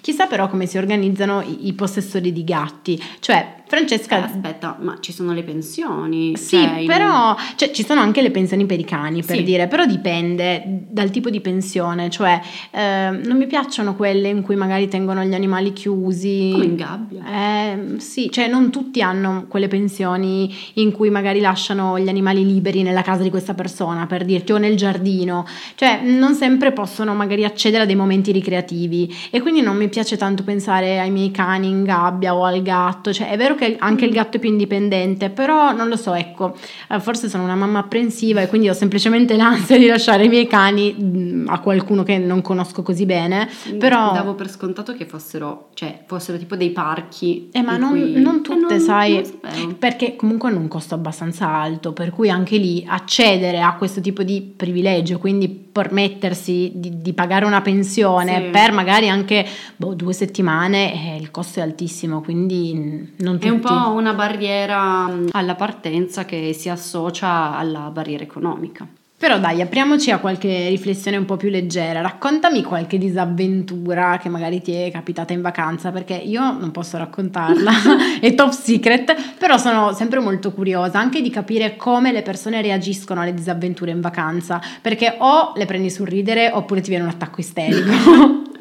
Chissà 0.00 0.26
però 0.26 0.48
come 0.48 0.66
si 0.66 0.78
organizzano 0.78 1.42
i, 1.42 1.66
i 1.66 1.72
possessori 1.74 2.32
di 2.32 2.44
gatti, 2.44 3.00
cioè 3.20 3.63
Francesca... 3.74 4.24
Aspetta, 4.24 4.76
ma 4.80 4.98
ci 5.00 5.12
sono 5.12 5.32
le 5.32 5.42
pensioni? 5.42 6.36
Sì, 6.36 6.56
cioè, 6.56 6.84
però 6.86 7.36
cioè, 7.56 7.70
ci 7.70 7.84
sono 7.84 8.00
anche 8.00 8.22
le 8.22 8.30
pensioni 8.30 8.66
per 8.66 8.78
i 8.78 8.84
cani, 8.84 9.22
per 9.22 9.36
sì. 9.36 9.42
dire, 9.42 9.66
però 9.66 9.84
dipende 9.86 10.62
dal 10.88 11.10
tipo 11.10 11.30
di 11.30 11.40
pensione, 11.40 12.10
cioè 12.10 12.40
eh, 12.70 13.10
non 13.10 13.36
mi 13.36 13.46
piacciono 13.46 13.94
quelle 13.94 14.28
in 14.28 14.42
cui 14.42 14.56
magari 14.56 14.88
tengono 14.88 15.24
gli 15.24 15.34
animali 15.34 15.72
chiusi. 15.72 16.50
Come 16.52 16.64
in 16.64 16.76
gabbia? 16.76 17.24
Eh, 17.26 18.00
sì, 18.00 18.30
cioè 18.30 18.48
non 18.48 18.70
tutti 18.70 19.00
hanno 19.00 19.46
quelle 19.48 19.68
pensioni 19.68 20.54
in 20.74 20.92
cui 20.92 21.10
magari 21.10 21.40
lasciano 21.40 21.98
gli 21.98 22.08
animali 22.08 22.44
liberi 22.44 22.82
nella 22.82 23.02
casa 23.02 23.22
di 23.22 23.30
questa 23.30 23.54
persona, 23.54 24.06
per 24.06 24.24
dirti, 24.24 24.52
o 24.52 24.58
nel 24.58 24.76
giardino, 24.76 25.46
cioè 25.74 26.00
non 26.02 26.34
sempre 26.34 26.72
possono 26.72 27.14
magari 27.14 27.44
accedere 27.44 27.84
a 27.84 27.86
dei 27.86 27.96
momenti 27.96 28.30
ricreativi 28.30 29.14
e 29.30 29.40
quindi 29.40 29.62
non 29.62 29.76
mi 29.76 29.88
piace 29.88 30.16
tanto 30.16 30.42
pensare 30.42 31.00
ai 31.00 31.10
miei 31.10 31.30
cani 31.30 31.68
in 31.68 31.84
gabbia 31.84 32.34
o 32.34 32.44
al 32.44 32.62
gatto, 32.62 33.12
cioè 33.12 33.30
è 33.30 33.36
vero 33.36 33.44
vero 33.44 33.54
che 33.64 33.76
anche 33.78 34.04
il 34.04 34.10
mm. 34.10 34.14
gatto 34.14 34.36
è 34.36 34.40
più 34.40 34.50
indipendente, 34.50 35.30
però 35.30 35.72
non 35.72 35.88
lo 35.88 35.96
so, 35.96 36.14
ecco, 36.14 36.56
eh, 36.90 37.00
forse 37.00 37.28
sono 37.28 37.44
una 37.44 37.54
mamma 37.54 37.80
apprensiva 37.80 38.40
e 38.40 38.48
quindi 38.48 38.68
ho 38.68 38.74
semplicemente 38.74 39.36
l'ansia 39.36 39.78
di 39.78 39.86
lasciare 39.86 40.24
i 40.24 40.28
miei 40.28 40.46
cani 40.46 40.94
mm, 40.98 41.48
a 41.48 41.60
qualcuno 41.60 42.02
che 42.02 42.18
non 42.18 42.42
conosco 42.42 42.82
così 42.82 43.06
bene, 43.06 43.48
mm, 43.68 43.78
però... 43.78 44.12
Davo 44.12 44.34
per 44.34 44.50
scontato 44.50 44.94
che 44.94 45.06
fossero, 45.06 45.68
cioè, 45.74 46.02
fossero 46.06 46.38
tipo 46.38 46.56
dei 46.56 46.70
parchi. 46.70 47.48
Eh, 47.52 47.62
ma 47.62 47.76
non, 47.76 47.90
cui... 47.90 48.20
non, 48.20 48.42
tutte, 48.42 48.74
eh, 48.74 48.78
non, 48.78 48.80
sai, 48.80 49.38
non 49.56 49.78
perché 49.78 50.16
comunque 50.16 50.50
hanno 50.50 50.58
un 50.58 50.68
costo 50.68 50.94
abbastanza 50.94 51.48
alto, 51.48 51.92
per 51.92 52.10
cui 52.10 52.30
anche 52.30 52.56
lì 52.56 52.84
accedere 52.86 53.60
a 53.60 53.74
questo 53.74 54.00
tipo 54.00 54.22
di 54.22 54.40
privilegio, 54.40 55.18
quindi 55.18 55.62
permettersi 55.74 56.70
di, 56.74 57.00
di 57.00 57.12
pagare 57.14 57.44
una 57.44 57.60
pensione 57.60 58.44
sì. 58.44 58.50
per 58.50 58.70
magari 58.70 59.08
anche 59.08 59.44
boh, 59.76 59.94
due 59.94 60.12
settimane, 60.12 61.16
eh, 61.16 61.20
il 61.20 61.32
costo 61.32 61.58
è 61.58 61.62
altissimo, 61.62 62.20
quindi 62.20 63.12
non 63.16 63.38
tutti. 63.48 63.66
È 63.66 63.70
un 63.72 63.82
po' 63.82 63.92
una 63.92 64.12
barriera 64.12 65.10
alla 65.30 65.54
partenza 65.54 66.24
che 66.24 66.52
si 66.52 66.68
associa 66.68 67.56
alla 67.56 67.90
barriera 67.90 68.22
economica. 68.22 68.86
Però 69.16 69.38
dai, 69.38 69.62
apriamoci 69.62 70.10
a 70.10 70.18
qualche 70.18 70.68
riflessione 70.68 71.16
un 71.16 71.24
po' 71.24 71.38
più 71.38 71.48
leggera. 71.48 72.02
Raccontami 72.02 72.62
qualche 72.62 72.98
disavventura 72.98 74.18
che 74.20 74.28
magari 74.28 74.60
ti 74.60 74.72
è 74.72 74.90
capitata 74.90 75.32
in 75.32 75.40
vacanza, 75.40 75.92
perché 75.92 76.12
io 76.12 76.42
non 76.58 76.70
posso 76.72 76.98
raccontarla, 76.98 77.72
è 78.20 78.34
top 78.34 78.50
secret, 78.50 79.36
però 79.38 79.56
sono 79.56 79.94
sempre 79.94 80.18
molto 80.18 80.52
curiosa 80.52 80.98
anche 80.98 81.22
di 81.22 81.30
capire 81.30 81.74
come 81.76 82.12
le 82.12 82.20
persone 82.20 82.60
reagiscono 82.60 83.22
alle 83.22 83.32
disavventure 83.32 83.92
in 83.92 84.02
vacanza, 84.02 84.60
perché 84.82 85.14
o 85.18 85.52
le 85.56 85.64
prendi 85.64 85.88
sul 85.88 86.06
ridere 86.06 86.50
oppure 86.52 86.82
ti 86.82 86.90
viene 86.90 87.04
un 87.04 87.10
attacco 87.10 87.40
isterico. 87.40 88.42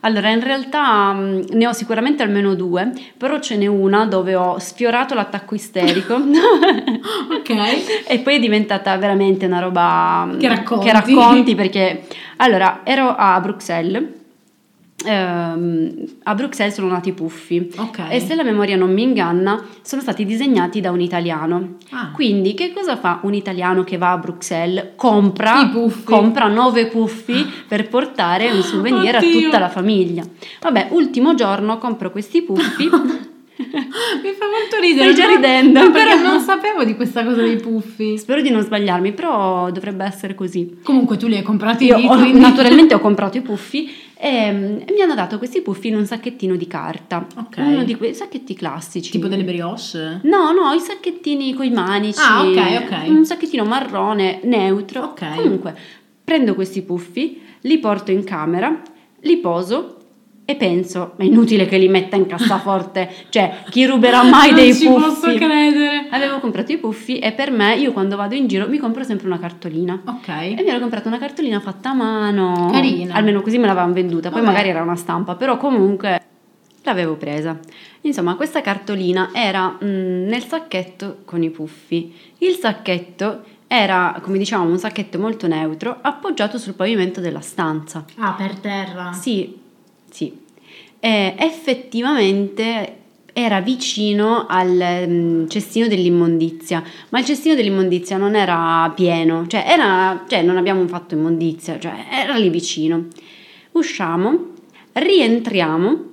Allora, 0.00 0.30
in 0.30 0.42
realtà 0.42 1.12
mm, 1.12 1.40
ne 1.52 1.66
ho 1.66 1.72
sicuramente 1.72 2.22
almeno 2.22 2.54
due, 2.54 2.92
però 3.16 3.38
ce 3.38 3.56
n'è 3.56 3.66
una 3.66 4.06
dove 4.06 4.34
ho 4.34 4.58
sfiorato 4.58 5.14
l'attacco 5.14 5.54
isterico. 5.54 6.14
ok. 6.16 7.50
e 8.06 8.18
poi 8.20 8.36
è 8.36 8.38
diventata 8.38 8.96
veramente 8.96 9.46
una 9.46 9.60
roba 9.60 10.24
mm, 10.26 10.38
che 10.38 10.48
racconti, 10.48 10.86
che 10.86 10.92
racconti 10.92 11.54
perché 11.54 12.06
allora 12.36 12.80
ero 12.84 13.14
a 13.14 13.38
Bruxelles 13.40 14.18
ehm, 15.04 16.04
a 16.24 16.34
Bruxelles 16.34 16.74
sono 16.74 16.88
nati 16.88 17.10
i 17.10 17.12
puffi 17.12 17.72
okay. 17.76 18.16
e 18.16 18.20
se 18.20 18.34
la 18.34 18.42
memoria 18.42 18.76
non 18.76 18.92
mi 18.92 19.02
inganna 19.02 19.62
sono 19.82 20.00
stati 20.02 20.24
disegnati 20.24 20.80
da 20.80 20.90
un 20.90 21.00
italiano 21.00 21.76
ah. 21.90 22.10
quindi 22.12 22.54
che 22.54 22.72
cosa 22.72 22.96
fa 22.96 23.20
un 23.22 23.34
italiano 23.34 23.84
che 23.84 23.96
va 23.96 24.12
a 24.12 24.18
Bruxelles 24.18 24.90
compra, 24.96 25.70
compra 26.04 26.48
nove 26.48 26.86
puffi 26.86 27.46
per 27.66 27.88
portare 27.88 28.50
un 28.50 28.62
souvenir 28.62 29.16
Oddio. 29.16 29.28
a 29.28 29.42
tutta 29.42 29.58
la 29.58 29.68
famiglia 29.68 30.22
vabbè 30.60 30.88
ultimo 30.90 31.34
giorno 31.34 31.78
compro 31.78 32.10
questi 32.10 32.42
puffi 32.42 32.88
Mi 34.22 34.32
fa 34.32 34.46
molto 34.46 34.78
ridere. 34.80 35.12
Stai 35.12 35.26
già 35.26 35.32
ridendo. 35.32 35.84
No, 35.84 35.90
però 35.90 36.16
non 36.16 36.40
sapevo 36.40 36.84
di 36.84 36.94
questa 36.94 37.24
cosa 37.24 37.42
dei 37.42 37.56
puffi. 37.56 38.18
Spero 38.18 38.40
di 38.40 38.50
non 38.50 38.62
sbagliarmi, 38.62 39.12
però 39.12 39.70
dovrebbe 39.70 40.04
essere 40.04 40.34
così. 40.34 40.78
Comunque 40.82 41.16
tu 41.16 41.26
li 41.26 41.36
hai 41.36 41.42
comprati 41.42 41.86
Io 41.86 41.96
ho, 41.96 42.32
naturalmente 42.32 42.94
ho 42.94 43.00
comprato 43.00 43.36
i 43.36 43.42
puffi 43.42 43.92
e, 44.16 44.28
e, 44.28 44.92
mi 44.92 45.00
hanno 45.00 45.14
dato 45.14 45.38
questi 45.38 45.60
puffi 45.60 45.88
in 45.88 45.96
un 45.96 46.06
sacchettino 46.06 46.56
di 46.56 46.66
carta. 46.66 47.26
Ok. 47.36 47.58
Uno 47.58 47.84
di 47.84 47.96
quei 47.96 48.14
sacchetti 48.14 48.54
classici. 48.54 49.10
Tipo 49.10 49.28
delle 49.28 49.44
brioche? 49.44 50.20
No, 50.22 50.52
no, 50.52 50.72
i 50.72 50.80
sacchettini 50.80 51.54
con 51.54 51.66
i 51.66 51.70
manici. 51.70 52.20
Ah, 52.20 52.42
ok, 52.42 52.82
ok. 52.82 53.08
Un 53.08 53.24
sacchettino 53.24 53.64
marrone, 53.64 54.40
neutro. 54.44 55.02
Ok. 55.02 55.36
Comunque, 55.36 55.76
prendo 56.24 56.54
questi 56.54 56.82
puffi, 56.82 57.40
li 57.62 57.78
porto 57.78 58.10
in 58.10 58.24
camera, 58.24 58.80
li 59.20 59.36
poso 59.38 59.99
E 60.50 60.56
penso, 60.56 61.12
è 61.16 61.22
inutile 61.22 61.64
che 61.66 61.78
li 61.78 61.86
metta 61.86 62.16
in 62.16 62.26
cassaforte, 62.26 63.08
cioè 63.30 63.62
chi 63.70 63.86
ruberà 63.86 64.24
mai 64.24 64.52
dei 64.52 64.70
non 64.70 64.76
ci 64.76 64.86
puffi? 64.88 65.00
posso 65.00 65.34
credere. 65.36 66.08
Avevo 66.10 66.40
comprato 66.40 66.72
i 66.72 66.78
puffi 66.78 67.20
e 67.20 67.30
per 67.30 67.52
me, 67.52 67.76
io 67.76 67.92
quando 67.92 68.16
vado 68.16 68.34
in 68.34 68.48
giro 68.48 68.68
mi 68.68 68.78
compro 68.78 69.04
sempre 69.04 69.28
una 69.28 69.38
cartolina. 69.38 70.02
Ok. 70.04 70.26
E 70.28 70.56
mi 70.58 70.66
ero 70.66 70.80
comprata 70.80 71.06
una 71.06 71.18
cartolina 71.18 71.60
fatta 71.60 71.90
a 71.90 71.94
mano. 71.94 72.68
Carina. 72.72 73.14
Almeno 73.14 73.42
così 73.42 73.58
me 73.58 73.66
l'avevano 73.68 73.92
venduta. 73.92 74.28
Poi 74.28 74.40
Vabbè. 74.40 74.50
magari 74.52 74.70
era 74.70 74.82
una 74.82 74.96
stampa, 74.96 75.36
però 75.36 75.56
comunque 75.56 76.20
l'avevo 76.82 77.14
presa. 77.14 77.56
Insomma, 78.00 78.34
questa 78.34 78.60
cartolina 78.60 79.30
era 79.32 79.68
mm, 79.68 80.26
nel 80.26 80.42
sacchetto 80.42 81.18
con 81.26 81.44
i 81.44 81.50
puffi. 81.50 82.12
Il 82.38 82.54
sacchetto 82.56 83.44
era, 83.68 84.18
come 84.20 84.36
diciamo, 84.36 84.68
un 84.68 84.78
sacchetto 84.78 85.16
molto 85.20 85.46
neutro 85.46 85.96
appoggiato 86.00 86.58
sul 86.58 86.74
pavimento 86.74 87.20
della 87.20 87.38
stanza. 87.40 88.04
Ah, 88.16 88.32
per 88.32 88.58
terra. 88.58 89.12
Sì, 89.12 89.56
sì. 90.10 90.39
E 91.00 91.34
effettivamente 91.38 92.96
era 93.32 93.60
vicino 93.60 94.46
al 94.48 95.06
mm, 95.06 95.46
cestino 95.46 95.86
dell'immondizia, 95.88 96.82
ma 97.10 97.18
il 97.18 97.24
cestino 97.24 97.54
dell'immondizia 97.54 98.16
non 98.16 98.34
era 98.34 98.90
pieno, 98.94 99.46
cioè, 99.46 99.64
era, 99.66 100.24
cioè 100.28 100.42
non 100.42 100.56
abbiamo 100.56 100.86
fatto 100.86 101.14
immondizia, 101.14 101.78
cioè 101.78 102.06
era 102.10 102.34
lì 102.36 102.48
vicino. 102.50 103.06
Usciamo, 103.72 104.48
rientriamo 104.92 106.04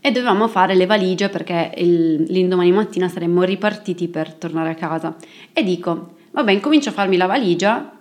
e 0.00 0.10
dovevamo 0.12 0.46
fare 0.48 0.74
le 0.74 0.86
valigie 0.86 1.28
perché 1.28 1.72
il- 1.78 2.22
l'indomani 2.28 2.70
mattina 2.70 3.08
saremmo 3.08 3.42
ripartiti 3.42 4.08
per 4.08 4.32
tornare 4.34 4.70
a 4.70 4.74
casa. 4.74 5.16
E 5.52 5.62
dico, 5.64 6.14
vabbè, 6.30 6.52
incomincio 6.52 6.90
a 6.90 6.92
farmi 6.92 7.16
la 7.16 7.26
valigia 7.26 7.92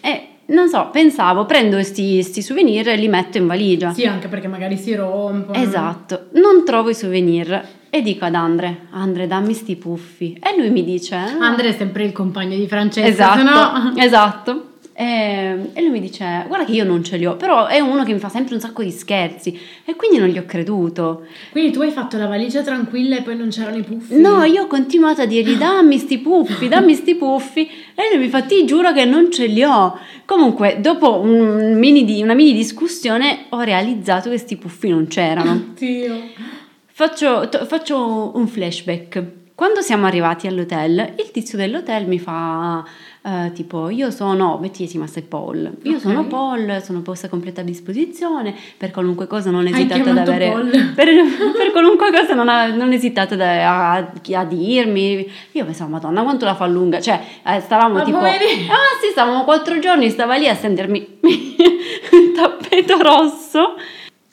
e 0.00 0.28
non 0.48 0.68
so, 0.68 0.88
pensavo, 0.92 1.44
prendo 1.46 1.76
questi 1.76 2.22
souvenir 2.22 2.88
e 2.88 2.96
li 2.96 3.08
metto 3.08 3.38
in 3.38 3.46
valigia. 3.46 3.92
Sì, 3.92 4.04
anche 4.04 4.28
perché 4.28 4.48
magari 4.48 4.76
si 4.76 4.94
rompono. 4.94 5.58
Esatto, 5.58 6.26
non 6.32 6.64
trovo 6.64 6.90
i 6.90 6.94
souvenir 6.94 7.64
e 7.90 8.02
dico 8.02 8.24
ad 8.24 8.34
Andre, 8.34 8.86
Andre 8.90 9.26
dammi 9.26 9.54
sti 9.54 9.76
puffi. 9.76 10.38
E 10.42 10.56
lui 10.58 10.70
mi 10.70 10.84
dice... 10.84 11.14
"Ah, 11.14 11.36
Andre 11.40 11.68
è 11.68 11.72
sempre 11.72 12.04
il 12.04 12.12
compagno 12.12 12.56
di 12.56 12.66
Francesca, 12.66 13.08
Esatto, 13.08 13.42
no... 13.42 13.92
esatto. 13.96 14.64
E, 14.98 15.70
e 15.74 15.80
lui 15.82 15.90
mi 15.90 16.00
dice, 16.00 16.44
guarda 16.48 16.64
che 16.64 16.72
io 16.72 16.84
non 16.84 17.04
ce 17.04 17.18
li 17.18 17.26
ho, 17.26 17.36
però 17.36 17.66
è 17.66 17.80
uno 17.80 18.02
che 18.02 18.14
mi 18.14 18.18
fa 18.18 18.30
sempre 18.30 18.54
un 18.54 18.60
sacco 18.60 18.82
di 18.82 18.90
scherzi 18.90 19.58
e 19.84 19.94
quindi 19.94 20.16
non 20.16 20.28
gli 20.28 20.38
ho 20.38 20.44
creduto. 20.46 21.26
Quindi 21.50 21.70
tu 21.70 21.82
hai 21.82 21.90
fatto 21.90 22.16
la 22.16 22.26
valigia 22.26 22.62
tranquilla 22.62 23.18
e 23.18 23.22
poi 23.22 23.36
non 23.36 23.50
c'erano 23.50 23.76
i 23.76 23.82
puffi? 23.82 24.18
No, 24.18 24.42
io 24.44 24.62
ho 24.62 24.66
continuato 24.66 25.20
a 25.20 25.26
dirgli 25.26 25.56
dammi 25.56 25.98
sti 25.98 26.18
puffi, 26.18 26.68
dammi 26.68 26.94
sti 26.94 27.14
puffi 27.16 27.68
e 27.94 28.02
lui 28.14 28.24
mi 28.24 28.28
fa 28.30 28.40
ti 28.42 28.64
giuro 28.64 28.92
che 28.94 29.04
non 29.04 29.30
ce 29.30 29.44
li 29.46 29.62
ho. 29.62 29.98
Comunque 30.24 30.78
dopo 30.80 31.20
un 31.20 31.74
mini 31.78 32.04
di- 32.06 32.22
una 32.22 32.34
mini 32.34 32.54
discussione 32.54 33.44
ho 33.50 33.60
realizzato 33.60 34.30
che 34.30 34.38
sti 34.38 34.56
puffi 34.56 34.88
non 34.88 35.06
c'erano. 35.08 35.72
Dio. 35.76 36.14
Faccio, 36.86 37.50
to- 37.50 37.66
faccio 37.66 38.32
un 38.34 38.46
flashback. 38.48 39.22
Quando 39.54 39.80
siamo 39.80 40.04
arrivati 40.06 40.46
all'hotel, 40.46 41.14
il 41.18 41.30
tizio 41.30 41.56
dell'hotel 41.56 42.06
mi 42.06 42.18
fa 42.18 42.84
eh, 43.26 43.50
tipo 43.52 43.88
io 43.88 44.12
sono, 44.12 44.56
mettesima 44.60 45.08
sei 45.08 45.22
Paul, 45.24 45.78
io 45.82 45.94
Ok. 45.94 46.00
sono 46.00 46.26
Paul, 46.28 46.80
sono 46.80 47.00
posta 47.02 47.26
a 47.26 47.28
completa 47.28 47.62
disposizione, 47.62 48.54
per 48.76 48.92
qualunque 48.92 49.26
cosa 49.26 49.50
non 49.50 49.66
esitate 49.66 50.08
ad 50.08 50.18
avere... 50.18 50.48
Paul? 50.50 50.70
Per, 50.94 51.08
per 51.56 51.70
qualunque 51.72 52.10
cosa 52.12 52.34
non, 52.34 52.48
ha- 52.48 52.68
non 52.68 52.92
esitate 52.92 53.34
da- 53.34 53.96
a, 53.96 54.12
a 54.32 54.44
dirmi. 54.44 55.28
Io 55.52 55.64
pensavo, 55.64 55.90
madonna, 55.90 56.22
quanto 56.22 56.44
la 56.44 56.54
fa 56.54 56.66
lunga. 56.66 57.00
Cioè, 57.00 57.20
eh, 57.44 57.60
stavamo 57.60 57.94
Ma 57.94 58.02
tipo... 58.04 58.18
poverina. 58.18 58.72
Ah 58.72 58.98
sì, 59.02 59.10
stavamo 59.10 59.42
quattro 59.44 59.78
giorni, 59.80 60.08
stava 60.10 60.36
lì 60.36 60.46
a 60.48 60.54
stendermi 60.54 61.18
il 61.22 62.32
tappeto 62.34 62.98
rosso. 63.02 63.74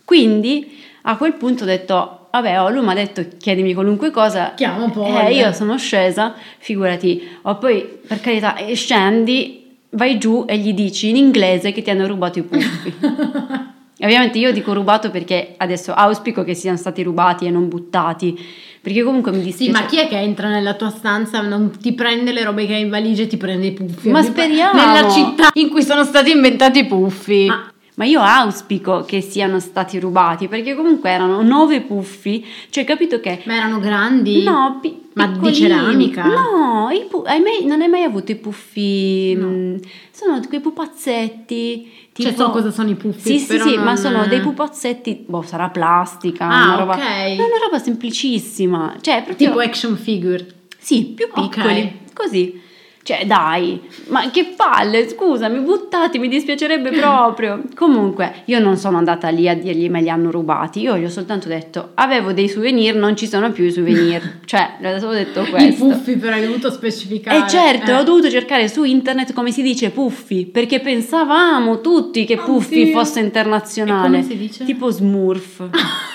Quindi 0.06 0.82
a 1.04 1.18
quel 1.18 1.34
punto 1.34 1.64
ho 1.64 1.66
detto, 1.68 2.23
vabbè, 2.42 2.62
oh, 2.62 2.70
lui 2.72 2.84
mi 2.84 2.92
ha 2.92 2.96
detto 2.96 3.24
chiedimi 3.38 3.74
qualunque 3.76 4.10
cosa. 4.10 4.54
Chiamo 4.56 4.90
Paul. 4.90 5.28
Eh, 5.28 5.34
io 5.36 5.52
sono 5.54 5.78
scesa, 5.78 6.34
figurati. 6.58 7.22
O 7.44 7.58
poi, 7.58 7.88
per 8.08 8.20
carità, 8.22 8.56
scendi, 8.74 9.78
vai 9.92 10.18
giù 10.18 10.44
e 10.48 10.58
gli 10.58 10.74
dici 10.74 11.10
in 11.10 11.16
inglese 11.16 11.72
che 11.72 11.82
ti 11.84 11.92
hanno 11.92 12.08
rubato 12.08 12.40
i 12.40 12.44
puffi. 12.44 12.94
Ovviamente 14.04 14.38
io 14.40 14.52
dico 14.52 14.74
rubato 14.74 15.12
perché 15.12 15.54
adesso 15.58 15.94
auspico 15.94 16.44
che 16.44 16.56
siano 16.56 16.76
stati 16.78 17.04
rubati 17.04 17.46
e 17.46 17.52
non 17.52 17.70
buttati, 17.70 18.38
perché 18.82 19.02
comunque 19.04 19.32
mi 19.32 19.38
Sì, 19.40 19.46
dispiace. 19.46 19.72
ma 19.72 19.86
chi 19.86 19.98
è 20.00 20.08
che 20.10 20.18
entra 20.18 20.50
nella 20.50 20.74
tua 20.74 20.90
stanza, 20.90 21.40
non 21.42 21.72
ti 21.80 21.94
prende 21.94 22.34
le 22.34 22.44
robe 22.44 22.66
che 22.66 22.74
hai 22.74 22.82
in 22.82 22.90
valigia 22.90 23.22
e 23.24 23.28
ti 23.28 23.38
prende 23.38 23.68
i 23.68 23.72
puffi? 23.72 24.10
Ma 24.10 24.22
speriamo. 24.24 24.74
Nella 24.74 25.10
città 25.10 25.52
in 25.54 25.70
cui 25.70 25.84
sono 25.84 26.04
stati 26.04 26.32
inventati 26.32 26.80
i 26.80 26.86
puffi. 26.86 27.46
Ma, 27.46 27.72
ma 27.96 28.06
io 28.06 28.22
auspico 28.22 29.04
che 29.06 29.22
siano 29.22 29.60
stati 29.60 30.00
rubati, 30.00 30.48
perché 30.48 30.74
comunque 30.76 31.10
erano 31.12 31.42
nove 31.44 31.82
puffi, 31.82 32.44
cioè 32.70 32.84
capito 32.84 33.20
che... 33.20 33.42
Ma 33.46 33.56
erano 33.56 33.80
grandi? 33.80 34.44
No, 34.44 34.80
pi- 34.82 35.02
Ma 35.14 35.28
di 35.28 35.54
ceramica? 35.54 36.24
No, 36.26 36.90
pu- 37.08 37.24
hai 37.26 37.40
mai- 37.40 37.66
non 37.66 37.82
hai 37.82 37.88
mai 37.90 38.04
avuto 38.04 38.32
i 38.32 38.36
puffi? 38.36 39.36
No. 39.36 39.48
mm, 39.48 39.76
Sono 40.12 40.40
quei 40.48 40.60
pupazzetti. 40.60 41.92
Cioè, 42.14 42.30
tipo- 42.30 42.44
so 42.44 42.50
cosa 42.52 42.72
sono 42.72 42.90
i 42.90 42.96
puffi, 42.96 43.38
Sì, 43.38 43.40
sì, 43.40 43.60
sì, 43.60 43.76
non- 43.76 43.84
ma 43.84 43.96
sono 43.96 44.26
dei 44.28 44.40
pupazzetti, 44.40 45.26
boh, 45.28 45.42
sarà 45.42 45.70
plastica, 45.70 46.48
Ah, 46.48 46.64
una 46.66 46.76
roba, 46.78 46.94
ok. 46.94 47.00
è 47.02 47.34
una 47.36 47.58
roba 47.64 47.80
semplicissima, 47.80 48.96
cioè 49.02 49.24
proprio, 49.24 49.48
Tipo 49.48 49.60
action 49.60 49.96
figure. 49.98 50.46
sì, 50.78 51.06
più 51.16 51.28
piccoli, 51.34 52.00
così. 52.14 52.62
Cioè, 53.04 53.26
dai, 53.26 53.82
ma 54.08 54.30
che 54.32 54.54
palle, 54.56 55.10
scusami, 55.10 55.60
buttati, 55.60 56.20
mi 56.20 56.30
dispiacerebbe 56.30 56.92
proprio. 56.98 57.62
Comunque, 57.76 58.44
io 58.46 58.60
non 58.60 58.78
sono 58.78 58.96
andata 58.98 59.28
lì 59.28 59.50
a 59.50 59.56
dirgli 59.56 59.90
me 59.90 60.02
li 60.02 60.10
hanno 60.10 60.32
rubati, 60.32 60.80
io 60.80 60.96
gli 60.98 61.04
ho 61.04 61.10
soltanto 61.10 61.50
detto, 61.50 61.90
avevo 61.96 62.32
dei 62.32 62.48
souvenir, 62.48 62.96
non 62.96 63.18
ci 63.18 63.28
sono 63.28 63.52
più 63.52 63.66
i 63.66 63.72
souvenir. 63.72 64.40
cioè, 64.46 64.76
ho 64.82 65.00
solo 65.00 65.12
detto 65.14 65.42
I 65.42 65.50
questo. 65.50 65.86
puffi 65.86 66.16
però 66.16 66.36
hai 66.36 66.46
dovuto 66.46 66.72
specificare. 66.72 67.40
E 67.46 67.50
certo, 67.50 67.92
Eh. 67.92 67.96
ho 67.96 68.04
dovuto 68.04 68.30
cercare 68.30 68.70
su 68.70 68.84
internet 68.86 69.34
come 69.34 69.52
si 69.52 69.62
dice 69.62 69.90
puffi, 69.90 70.46
perché 70.46 70.80
pensavamo 70.80 71.82
tutti 71.82 72.24
che 72.24 72.38
puffi 72.38 72.84
Oddio. 72.84 72.98
fosse 73.00 73.20
E 73.20 73.24
internazionale. 73.24 74.08
come 74.08 74.24
si 74.24 74.38
dice? 74.38 74.64
Tipo 74.64 74.90
smurf. 74.90 75.68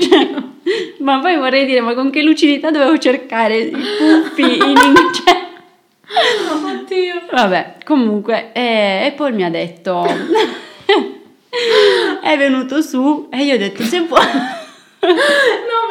Cioè, 0.00 0.30
ma 1.00 1.18
poi 1.20 1.36
vorrei 1.36 1.66
dire, 1.66 1.80
ma 1.80 1.92
con 1.94 2.10
che 2.10 2.22
lucidità 2.22 2.70
dovevo 2.70 2.96
cercare 2.98 3.58
i 3.58 3.70
puffi 3.70 4.42
in 4.42 4.48
inglese? 4.62 5.39
Oddio. 6.80 7.14
Vabbè, 7.32 7.76
comunque, 7.84 8.50
e, 8.52 9.06
e 9.06 9.12
poi 9.16 9.32
mi 9.32 9.44
ha 9.44 9.50
detto, 9.50 10.04
è 12.22 12.36
venuto 12.36 12.80
su 12.82 13.28
e 13.30 13.44
io 13.44 13.54
ho 13.54 13.58
detto, 13.58 13.82
se 13.82 14.00
vuoi... 14.00 14.24
No, 15.02 15.08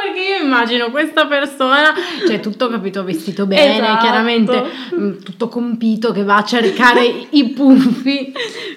perché 0.04 0.20
io 0.22 0.44
immagino 0.44 0.92
questa 0.92 1.26
persona, 1.26 1.94
cioè 2.28 2.40
tutto 2.40 2.70
capito, 2.70 3.04
vestito 3.04 3.48
bene, 3.48 3.78
Esatto. 3.80 4.02
chiaramente 4.02 4.64
mm, 4.96 5.18
tutto 5.24 5.48
compito 5.48 6.12
che 6.12 6.24
va 6.24 6.38
a 6.38 6.44
cercare 6.44 7.06
i- 7.06 7.28
i 7.32 7.50
puffi. 7.50 8.32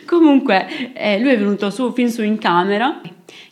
Comunque, 0.06 0.92
eh, 0.94 1.18
lui 1.20 1.32
è 1.32 1.38
venuto 1.38 1.68
su 1.68 1.92
fin 1.92 2.10
su 2.10 2.22
in 2.22 2.38
camera 2.38 2.98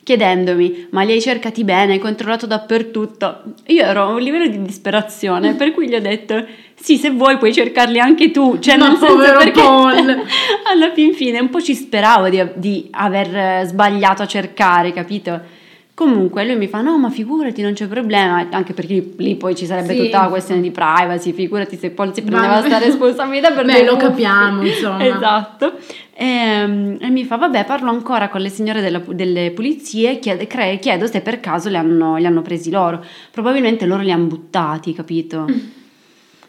chiedendomi: 0.03 0.89
Ma 0.91 1.03
li 1.03 1.13
hai 1.13 1.21
cercati 1.21 1.65
bene? 1.65 1.93
Hai 1.95 1.99
controllato 1.99 2.47
dappertutto? 2.47 3.43
Io 3.67 3.83
ero 3.85 4.03
a 4.03 4.07
un 4.07 4.21
livello 4.21 4.47
di 4.49 4.63
disperazione, 4.63 5.55
per 5.55 5.73
cui 5.73 5.89
gli 5.89 5.95
ho 5.95 6.01
detto: 6.01 6.45
Sì, 6.75 6.97
se 6.97 7.11
vuoi 7.11 7.39
puoi 7.39 7.53
cercarli 7.53 7.99
anche 7.99 8.31
tu. 8.31 8.59
Cioè, 8.59 8.77
Ma 8.77 8.89
nel 8.89 8.97
senso 8.99 9.17
perché 9.39 9.61
Paul. 9.61 9.97
alla 10.71 10.93
fin 10.93 11.13
fine 11.15 11.39
un 11.41 11.51
po' 11.51 11.61
ci 11.61 11.75
speravo 11.75 12.29
di, 12.29 12.43
di 12.55 12.89
aver 12.93 13.37
eh, 13.37 13.63
sbagliato 13.67 14.23
a 14.23 14.27
cercare, 14.27 14.93
capito? 14.93 15.59
Comunque 15.93 16.47
lui 16.47 16.57
mi 16.57 16.67
fa: 16.67 16.81
No, 16.81 16.97
ma 16.97 17.11
figurati, 17.11 17.61
non 17.61 17.75
c'è 17.75 17.87
problema. 17.87 18.47
Anche 18.51 18.73
perché 18.73 19.13
lì, 19.19 19.35
poi 19.37 19.55
ci 19.55 19.67
sarebbe 19.67 19.93
Sì. 19.95 20.05
tutta 20.05 20.23
la 20.23 20.29
questione 20.29 20.63
di 20.63 20.71
privacy. 20.71 21.33
Figurati 21.35 21.77
se 21.77 21.91
Paul 21.91 22.15
si 22.15 22.23
prendeva 22.23 22.61
questa 22.61 22.79
responsabilità 22.83 23.51
per 23.51 23.67
Beh, 23.67 23.85
lo 23.85 23.97
capiamo, 23.97 24.63
insomma. 24.67 25.05
Esatto. 25.05 25.75
E, 26.21 26.99
e 27.01 27.09
mi 27.09 27.25
fa, 27.25 27.37
vabbè, 27.37 27.65
parlo 27.65 27.89
ancora 27.89 28.29
con 28.29 28.43
le 28.43 28.51
signore 28.51 28.83
della- 28.83 29.03
delle 29.09 29.53
pulizie, 29.53 30.19
chiede- 30.19 30.47
cre- 30.47 30.79
chiedo 30.79 31.07
se 31.07 31.23
per 31.23 31.41
caso 31.41 31.71
li 31.71 31.77
hanno, 31.77 32.17
li 32.17 32.27
hanno 32.27 32.43
presi 32.43 32.71
loro. 32.71 33.03
Probabilmente 33.31 33.87
loro 33.87 34.03
li 34.03 34.13
hanno 34.13 34.27
buttati, 34.27 34.93
capito? 34.93 35.47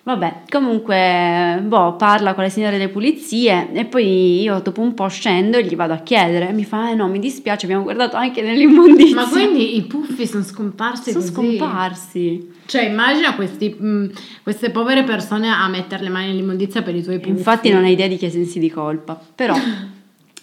Vabbè, 0.03 0.43
comunque, 0.49 1.61
boh, 1.63 1.95
parla 1.95 2.33
con 2.33 2.43
le 2.43 2.49
signore 2.49 2.77
delle 2.77 2.89
pulizie 2.89 3.71
e 3.71 3.85
poi 3.85 4.41
io 4.41 4.59
dopo 4.59 4.81
un 4.81 4.95
po' 4.95 5.07
scendo 5.07 5.57
e 5.57 5.63
gli 5.63 5.75
vado 5.75 5.93
a 5.93 5.97
chiedere. 5.97 6.51
Mi 6.53 6.63
fa, 6.63 6.89
eh 6.89 6.95
no, 6.95 7.07
mi 7.07 7.19
dispiace, 7.19 7.65
abbiamo 7.65 7.83
guardato 7.83 8.15
anche 8.15 8.41
nell'immondizia. 8.41 9.15
Ma 9.15 9.27
quindi 9.27 9.75
i 9.77 9.83
puffi 9.83 10.25
sono 10.25 10.43
scomparsi 10.43 11.11
sono 11.11 11.23
così? 11.23 11.33
scomparsi. 11.33 12.51
Cioè, 12.65 12.83
immagina 12.83 13.35
questi, 13.35 13.77
mm, 13.79 14.05
queste 14.41 14.71
povere 14.71 15.03
persone 15.03 15.49
a 15.49 15.67
mettere 15.67 16.03
le 16.03 16.09
mani 16.09 16.27
nell'immondizia 16.27 16.81
per 16.81 16.95
i 16.95 17.03
tuoi 17.03 17.19
puffi. 17.19 17.29
Infatti 17.29 17.69
non 17.69 17.83
hai 17.83 17.91
idea 17.91 18.07
di 18.07 18.17
che 18.17 18.31
sensi 18.31 18.57
di 18.57 18.71
colpa. 18.71 19.21
Però 19.35 19.53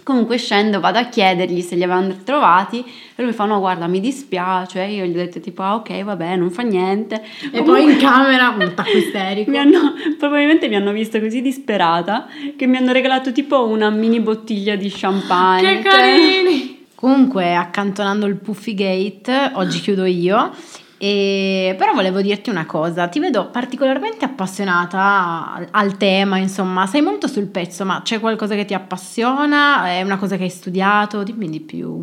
comunque 0.08 0.38
scendo, 0.38 0.80
vado 0.80 0.98
a 0.98 1.04
chiedergli 1.04 1.60
se 1.60 1.76
li 1.76 1.82
avevano 1.82 2.16
trovati 2.24 2.78
e 2.78 2.84
lui 3.16 3.26
mi 3.26 3.32
fa 3.34 3.44
no 3.44 3.58
guarda 3.58 3.86
mi 3.88 4.00
dispiace. 4.00 4.82
Io 4.84 5.04
gli 5.04 5.10
ho 5.10 5.18
detto 5.18 5.38
tipo 5.38 5.62
ah 5.62 5.74
ok 5.74 6.02
vabbè 6.02 6.34
non 6.36 6.50
fa 6.50 6.62
niente. 6.62 7.22
E 7.52 7.62
poi 7.62 7.82
in 7.82 7.98
camera 7.98 8.48
un 8.48 8.72
tacco 8.74 8.96
isterico. 8.96 9.50
mi 9.50 9.58
hanno, 9.58 9.92
probabilmente 10.18 10.66
mi 10.68 10.76
hanno 10.76 10.92
visto 10.92 11.20
così 11.20 11.42
disperata 11.42 12.26
che 12.56 12.66
mi 12.66 12.78
hanno 12.78 12.92
regalato 12.92 13.32
tipo 13.32 13.66
una 13.66 13.90
mini 13.90 14.20
bottiglia 14.20 14.76
di 14.76 14.90
champagne. 14.90 15.82
Che 15.82 15.82
cioè- 15.82 15.92
carini! 15.92 16.86
Comunque, 16.94 17.54
accantonando 17.54 18.26
il 18.26 18.36
Puffy 18.36 18.74
Gate, 18.74 19.52
oggi 19.54 19.78
chiudo 19.80 20.04
io. 20.06 20.50
E, 20.98 21.76
però 21.78 21.92
volevo 21.94 22.20
dirti 22.20 22.50
una 22.50 22.66
cosa, 22.66 23.06
ti 23.06 23.20
vedo 23.20 23.50
particolarmente 23.50 24.24
appassionata 24.24 25.68
al 25.70 25.96
tema, 25.96 26.38
insomma, 26.38 26.86
sei 26.86 27.02
molto 27.02 27.28
sul 27.28 27.46
pezzo, 27.46 27.84
ma 27.84 28.02
c'è 28.02 28.18
qualcosa 28.18 28.56
che 28.56 28.64
ti 28.64 28.74
appassiona? 28.74 29.86
È 29.88 30.02
una 30.02 30.18
cosa 30.18 30.36
che 30.36 30.42
hai 30.42 30.50
studiato? 30.50 31.22
Dimmi 31.22 31.48
di 31.48 31.60
più. 31.60 32.02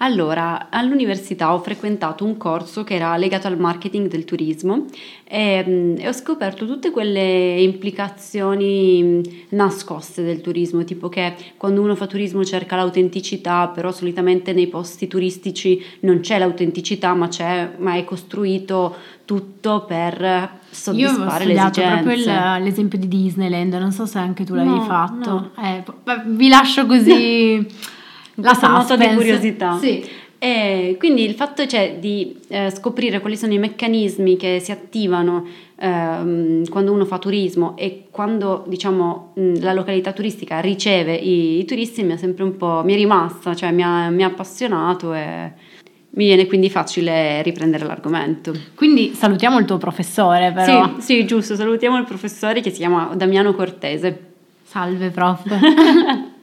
Allora, 0.00 0.68
all'università 0.70 1.52
ho 1.52 1.58
frequentato 1.58 2.24
un 2.24 2.36
corso 2.36 2.84
che 2.84 2.94
era 2.94 3.16
legato 3.16 3.48
al 3.48 3.58
marketing 3.58 4.06
del 4.06 4.24
turismo 4.24 4.84
e, 5.24 5.64
mm, 5.66 5.94
e, 5.98 6.06
ho 6.06 6.12
scoperto 6.12 6.66
tutte 6.66 6.92
quelle 6.92 7.60
implicazioni 7.60 9.02
mm, 9.02 9.20
nascoste 9.50 10.22
del 10.22 10.40
turismo, 10.40 10.84
tipo 10.84 11.08
che 11.08 11.34
quando 11.56 11.82
uno 11.82 11.96
fa 11.96 12.06
turismo 12.06 12.44
cerca 12.44 12.76
l'autenticità, 12.76 13.66
però 13.74 13.90
solitamente 13.90 14.52
nei 14.52 14.68
posti 14.68 15.08
turistici 15.08 15.82
non 16.00 16.20
c'è 16.20 16.38
l'autenticità, 16.38 17.12
ma, 17.14 17.26
c'è, 17.26 17.72
ma 17.78 17.96
è 17.96 18.04
costruito 18.04 18.94
tutto 19.24 19.84
per 19.84 20.58
soddisfare 20.70 21.44
Io 21.44 21.50
ho 21.50 21.54
le 21.54 21.60
esigenze. 21.60 22.02
proprio 22.02 22.12
il, 22.14 22.62
l'esempio 22.62 22.98
di 22.98 23.08
Disneyland, 23.08 23.74
non 23.74 23.90
so 23.90 24.06
se 24.06 24.18
anche 24.18 24.44
tu 24.44 24.54
l'avevi 24.54 24.76
no, 24.76 24.82
fatto. 24.82 25.30
No. 25.30 25.50
Eh, 25.60 25.82
vi 26.26 26.48
lascio 26.48 26.86
così... 26.86 27.66
la 28.40 28.58
nota 28.62 28.96
di 28.96 29.06
curiosità. 29.14 29.78
Sì. 29.78 30.26
E 30.40 30.94
quindi 31.00 31.24
il 31.24 31.34
fatto 31.34 31.66
cioè, 31.66 31.96
di 31.98 32.36
eh, 32.46 32.70
scoprire 32.70 33.20
quali 33.20 33.36
sono 33.36 33.52
i 33.52 33.58
meccanismi 33.58 34.36
che 34.36 34.60
si 34.60 34.70
attivano 34.70 35.44
ehm, 35.74 36.68
quando 36.68 36.92
uno 36.92 37.04
fa 37.04 37.18
turismo 37.18 37.76
e 37.76 38.04
quando 38.12 38.64
diciamo, 38.68 39.32
la 39.34 39.72
località 39.72 40.12
turistica 40.12 40.60
riceve 40.60 41.14
i, 41.14 41.58
i, 41.58 41.64
turisti 41.64 42.04
mi 42.04 42.12
è 42.12 42.16
sempre 42.16 42.44
un 42.44 42.56
po' 42.56 42.82
mi 42.84 42.92
è 42.92 42.96
rimasta, 42.96 43.52
cioè 43.56 43.72
mi 43.72 43.82
ha, 43.82 44.10
mi 44.10 44.22
ha 44.22 44.28
appassionato 44.28 45.12
e 45.12 45.52
mi 46.10 46.24
viene 46.24 46.46
quindi 46.46 46.70
facile 46.70 47.42
riprendere 47.42 47.84
l'argomento. 47.84 48.52
Quindi 48.76 49.14
salutiamo 49.14 49.58
il 49.58 49.64
tuo 49.64 49.78
professore 49.78 50.52
però. 50.52 50.94
Sì, 50.98 51.16
sì 51.16 51.26
giusto, 51.26 51.56
salutiamo 51.56 51.98
il 51.98 52.04
professore 52.04 52.60
che 52.60 52.70
si 52.70 52.76
chiama 52.76 53.10
Damiano 53.16 53.54
Cortese. 53.54 54.26
Salve 54.62 55.10
prof. 55.10 55.42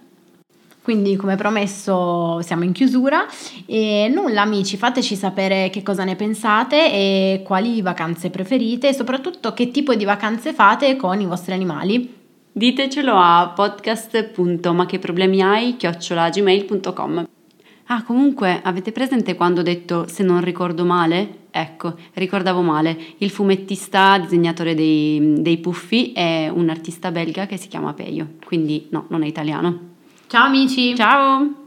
Quindi, 0.85 1.15
come 1.15 1.35
promesso, 1.35 2.39
siamo 2.43 2.63
in 2.63 2.71
chiusura. 2.71 3.25
E 3.65 4.07
nulla, 4.13 4.43
amici, 4.43 4.77
fateci 4.77 5.15
sapere 5.15 5.71
che 5.71 5.81
cosa 5.81 6.03
ne 6.03 6.15
pensate 6.15 6.91
e 6.91 7.41
quali 7.43 7.81
vacanze 7.81 8.29
preferite 8.29 8.89
e 8.89 8.93
soprattutto 8.93 9.51
che 9.53 9.71
tipo 9.71 9.95
di 9.95 10.05
vacanze 10.05 10.53
fate 10.53 10.95
con 10.95 11.19
i 11.19 11.25
vostri 11.25 11.53
animali. 11.53 12.13
Ditecelo 12.51 13.15
a 13.15 13.51
podcast.ma 13.55 14.85
che 14.85 14.99
problemi 14.99 15.41
hai 15.41 15.75
chiocciolagmail.com. 15.75 17.27
Ah, 17.87 18.03
comunque, 18.03 18.61
avete 18.61 18.91
presente 18.91 19.33
quando 19.33 19.61
ho 19.61 19.63
detto 19.63 20.07
se 20.07 20.21
non 20.21 20.43
ricordo 20.43 20.85
male? 20.85 21.45
Ecco, 21.49 21.95
ricordavo 22.13 22.61
male. 22.61 22.95
Il 23.17 23.31
fumettista, 23.31 24.19
disegnatore 24.19 24.75
dei, 24.75 25.41
dei 25.41 25.57
puffi, 25.57 26.11
è 26.11 26.47
un 26.47 26.69
artista 26.69 27.09
belga 27.09 27.47
che 27.47 27.57
si 27.57 27.69
chiama 27.69 27.93
Peio, 27.93 28.33
quindi 28.45 28.85
no, 28.91 29.05
non 29.09 29.23
è 29.23 29.25
italiano. 29.25 29.93
Ciao 30.27 30.45
amici! 30.45 30.95
Ciao! 30.95 31.64